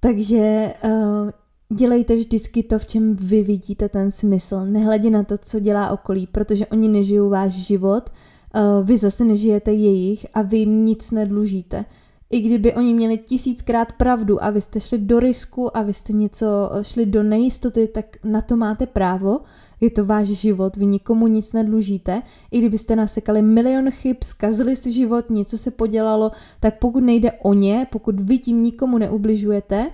Takže 0.00 0.74
uh, 0.84 1.30
dělejte 1.76 2.16
vždycky 2.16 2.62
to, 2.62 2.78
v 2.78 2.86
čem 2.86 3.16
vy 3.16 3.42
vidíte 3.42 3.88
ten 3.88 4.12
smysl. 4.12 4.64
Nehledě 4.64 5.10
na 5.10 5.22
to, 5.22 5.38
co 5.38 5.60
dělá 5.60 5.90
okolí, 5.90 6.26
protože 6.26 6.66
oni 6.66 6.88
nežijou 6.88 7.28
váš 7.28 7.52
život, 7.52 8.10
uh, 8.54 8.86
vy 8.86 8.96
zase 8.96 9.24
nežijete 9.24 9.72
jejich 9.72 10.26
a 10.34 10.42
vy 10.42 10.58
jim 10.58 10.86
nic 10.86 11.10
nedlužíte. 11.10 11.84
I 12.30 12.40
kdyby 12.40 12.74
oni 12.74 12.94
měli 12.94 13.18
tisíckrát 13.18 13.92
pravdu 13.92 14.44
a 14.44 14.50
vy 14.50 14.60
jste 14.60 14.80
šli 14.80 14.98
do 14.98 15.20
risku 15.20 15.76
a 15.76 15.82
vy 15.82 15.94
jste 15.94 16.12
něco 16.12 16.46
šli 16.82 17.06
do 17.06 17.22
nejistoty, 17.22 17.86
tak 17.86 18.16
na 18.24 18.40
to 18.40 18.56
máte 18.56 18.86
právo. 18.86 19.40
Je 19.80 19.90
to 19.90 20.04
váš 20.04 20.28
život, 20.28 20.76
vy 20.76 20.86
nikomu 20.86 21.26
nic 21.26 21.52
nedlužíte. 21.52 22.22
I 22.50 22.58
kdybyste 22.58 22.96
nasekali 22.96 23.42
milion 23.42 23.90
chyb, 23.90 24.16
zkazili 24.22 24.76
si 24.76 24.92
život, 24.92 25.30
něco 25.30 25.58
se 25.58 25.70
podělalo, 25.70 26.30
tak 26.60 26.78
pokud 26.78 27.00
nejde 27.00 27.32
o 27.32 27.54
ně, 27.54 27.86
pokud 27.92 28.20
vy 28.20 28.38
tím 28.38 28.62
nikomu 28.62 28.98
neubližujete, 28.98 29.90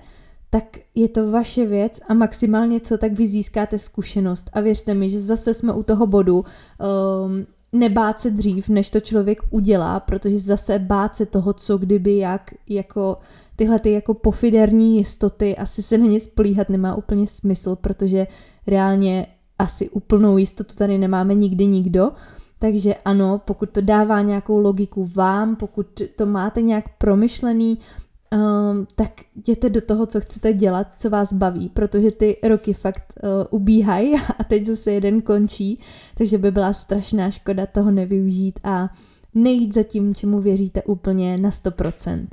tak 0.49 0.63
je 0.95 1.09
to 1.09 1.31
vaše 1.31 1.65
věc 1.65 1.99
a 2.07 2.13
maximálně 2.13 2.79
co, 2.79 2.97
tak 2.97 3.11
vy 3.11 3.27
získáte 3.27 3.79
zkušenost. 3.79 4.49
A 4.53 4.61
věřte 4.61 4.93
mi, 4.93 5.09
že 5.09 5.21
zase 5.21 5.53
jsme 5.53 5.73
u 5.73 5.83
toho 5.83 6.07
bodu, 6.07 6.35
um, 6.35 6.45
nebát 7.79 8.19
se 8.19 8.31
dřív, 8.31 8.69
než 8.69 8.89
to 8.89 8.99
člověk 8.99 9.41
udělá, 9.49 9.99
protože 9.99 10.39
zase 10.39 10.79
bát 10.79 11.15
se 11.15 11.25
toho, 11.25 11.53
co 11.53 11.77
kdyby, 11.77 12.17
jak, 12.17 12.53
jako 12.69 13.17
tyhle 13.55 13.79
ty 13.79 13.91
jako 13.91 14.13
pofiderní 14.13 14.97
jistoty, 14.97 15.57
asi 15.57 15.81
se 15.81 15.97
na 15.97 16.05
ně 16.05 16.19
spolíhat 16.19 16.69
nemá 16.69 16.95
úplně 16.95 17.27
smysl, 17.27 17.75
protože 17.75 18.27
reálně 18.67 19.27
asi 19.59 19.89
úplnou 19.89 20.37
jistotu 20.37 20.75
tady 20.75 20.97
nemáme 20.97 21.35
nikdy 21.35 21.65
nikdo. 21.65 22.11
Takže 22.59 22.95
ano, 22.95 23.41
pokud 23.45 23.69
to 23.69 23.81
dává 23.81 24.21
nějakou 24.21 24.57
logiku 24.57 25.05
vám, 25.05 25.55
pokud 25.55 26.01
to 26.15 26.25
máte 26.25 26.61
nějak 26.61 26.85
promyšlený, 26.97 27.79
um, 28.35 28.87
tak 28.95 29.11
jděte 29.35 29.69
do 29.69 29.81
toho, 29.81 30.05
co 30.05 30.21
chcete 30.21 30.53
dělat, 30.53 30.87
co 30.97 31.09
vás 31.09 31.33
baví, 31.33 31.69
protože 31.69 32.11
ty 32.11 32.37
roky 32.43 32.73
fakt 32.73 33.13
uh, 33.23 33.29
ubíhají 33.49 34.15
a 34.39 34.43
teď 34.43 34.65
zase 34.65 34.91
jeden 34.91 35.21
končí, 35.21 35.79
takže 36.17 36.37
by 36.37 36.51
byla 36.51 36.73
strašná 36.73 37.31
škoda 37.31 37.65
toho 37.65 37.91
nevyužít 37.91 38.59
a 38.63 38.89
nejít 39.33 39.73
za 39.73 39.83
tím, 39.83 40.15
čemu 40.15 40.39
věříte 40.39 40.83
úplně 40.83 41.37
na 41.37 41.49
100%. 41.49 42.27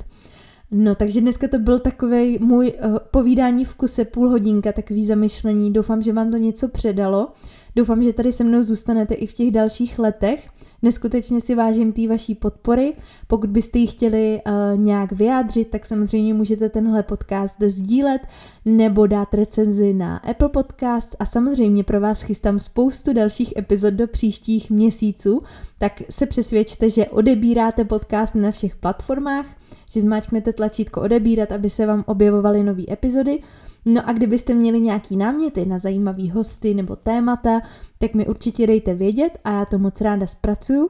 No, 0.71 0.95
takže 0.95 1.21
dneska 1.21 1.47
to 1.47 1.59
byl 1.59 1.79
takový 1.79 2.37
můj 2.41 2.73
uh, 2.85 2.97
povídání 3.11 3.65
v 3.65 3.75
kuse 3.75 4.05
půl 4.05 4.29
hodinka, 4.29 4.71
takový 4.71 5.05
zamyšlení. 5.05 5.73
Doufám, 5.73 6.01
že 6.01 6.13
vám 6.13 6.31
to 6.31 6.37
něco 6.37 6.67
předalo. 6.67 7.27
Doufám, 7.75 8.03
že 8.03 8.13
tady 8.13 8.31
se 8.31 8.43
mnou 8.43 8.63
zůstanete 8.63 9.13
i 9.13 9.27
v 9.27 9.33
těch 9.33 9.51
dalších 9.51 9.99
letech. 9.99 10.49
Neskutečně 10.83 11.41
si 11.41 11.55
vážím 11.55 11.93
té 11.93 12.07
vaší 12.07 12.35
podpory. 12.35 12.93
Pokud 13.27 13.49
byste 13.49 13.79
ji 13.79 13.87
chtěli 13.87 14.41
uh, 14.47 14.79
nějak 14.79 15.11
vyjádřit, 15.11 15.69
tak 15.69 15.85
samozřejmě 15.85 16.33
můžete 16.33 16.69
tenhle 16.69 17.03
podcast 17.03 17.55
sdílet 17.61 18.21
nebo 18.65 19.07
dát 19.07 19.33
recenzi 19.33 19.93
na 19.93 20.17
Apple 20.17 20.49
Podcast 20.49 21.15
a 21.19 21.25
samozřejmě 21.25 21.83
pro 21.83 21.99
vás 21.99 22.21
chystám 22.21 22.59
spoustu 22.59 23.13
dalších 23.13 23.53
epizod 23.57 23.93
do 23.93 24.07
příštích 24.07 24.69
měsíců, 24.69 25.41
tak 25.77 26.01
se 26.09 26.25
přesvědčte, 26.25 26.89
že 26.89 27.05
odebíráte 27.05 27.85
podcast 27.85 28.35
na 28.35 28.51
všech 28.51 28.75
platformách, 28.75 29.45
že 29.91 30.01
zmáčknete 30.01 30.53
tlačítko 30.53 31.01
odebírat, 31.01 31.51
aby 31.51 31.69
se 31.69 31.85
vám 31.85 32.03
objevovaly 32.07 32.63
nové 32.63 32.83
epizody. 32.91 33.39
No 33.85 34.09
a 34.09 34.11
kdybyste 34.11 34.53
měli 34.53 34.79
nějaký 34.79 35.17
náměty 35.17 35.65
na 35.65 35.79
zajímavý 35.79 36.29
hosty 36.29 36.73
nebo 36.73 36.95
témata, 36.95 37.61
tak 37.97 38.13
mi 38.13 38.27
určitě 38.27 38.67
dejte 38.67 38.93
vědět 38.93 39.37
a 39.43 39.51
já 39.51 39.65
to 39.65 39.79
moc 39.79 40.01
ráda 40.01 40.27
zpracuju. 40.27 40.89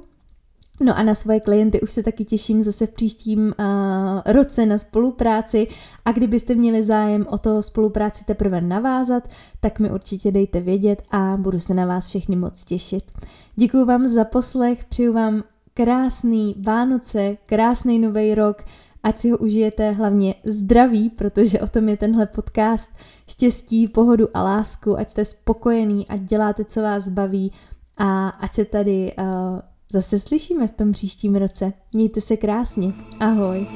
No 0.80 0.98
a 0.98 1.04
na 1.04 1.16
svoje 1.16 1.40
klienty 1.40 1.82
už 1.82 1.92
se 1.92 2.04
taky 2.04 2.26
těším 2.26 2.64
zase 2.64 2.88
v 2.88 2.92
příštím 2.92 3.40
uh, 3.40 3.54
roce 4.26 4.66
na 4.66 4.78
spolupráci 4.78 5.68
a 6.06 6.12
kdybyste 6.12 6.56
měli 6.56 6.84
zájem 6.84 7.26
o 7.30 7.38
to 7.38 7.64
spolupráci 7.64 8.26
teprve 8.26 8.62
navázat, 8.62 9.30
tak 9.60 9.80
mi 9.80 9.92
určitě 9.92 10.32
dejte 10.32 10.62
vědět 10.62 11.02
a 11.12 11.38
budu 11.38 11.60
se 11.60 11.74
na 11.74 11.86
vás 11.86 12.08
všechny 12.08 12.36
moc 12.36 12.64
těšit. 12.64 13.04
Děkuji 13.56 13.86
vám 13.86 14.08
za 14.08 14.26
poslech, 14.26 14.86
přeju 14.86 15.14
vám 15.14 15.44
krásný 15.74 16.56
Vánoce, 16.60 17.38
krásný 17.46 18.00
nový 18.00 18.36
rok, 18.36 18.64
ať 19.04 19.20
si 19.20 19.30
ho 19.30 19.38
užijete 19.38 19.92
hlavně 19.92 20.36
zdraví, 20.44 21.10
protože 21.10 21.60
o 21.60 21.68
tom 21.68 21.90
je 21.90 21.98
tenhle 21.98 22.26
podcast, 22.26 22.92
štěstí, 23.28 23.88
pohodu 23.88 24.28
a 24.34 24.44
lásku, 24.44 24.98
ať 24.98 25.10
jste 25.10 25.26
spokojení, 25.26 26.08
ať 26.08 26.22
děláte, 26.22 26.66
co 26.66 26.82
vás 26.82 27.10
baví 27.10 27.52
a 27.98 28.30
ať 28.30 28.54
se 28.54 28.66
tady 28.66 29.14
uh, 29.18 29.26
zase 29.92 30.20
slyšíme 30.20 30.68
v 30.68 30.72
tom 30.72 30.92
příštím 30.92 31.36
roce. 31.36 31.74
Mějte 31.94 32.22
se 32.22 32.38
krásně. 32.38 32.94
Ahoj. 33.20 33.68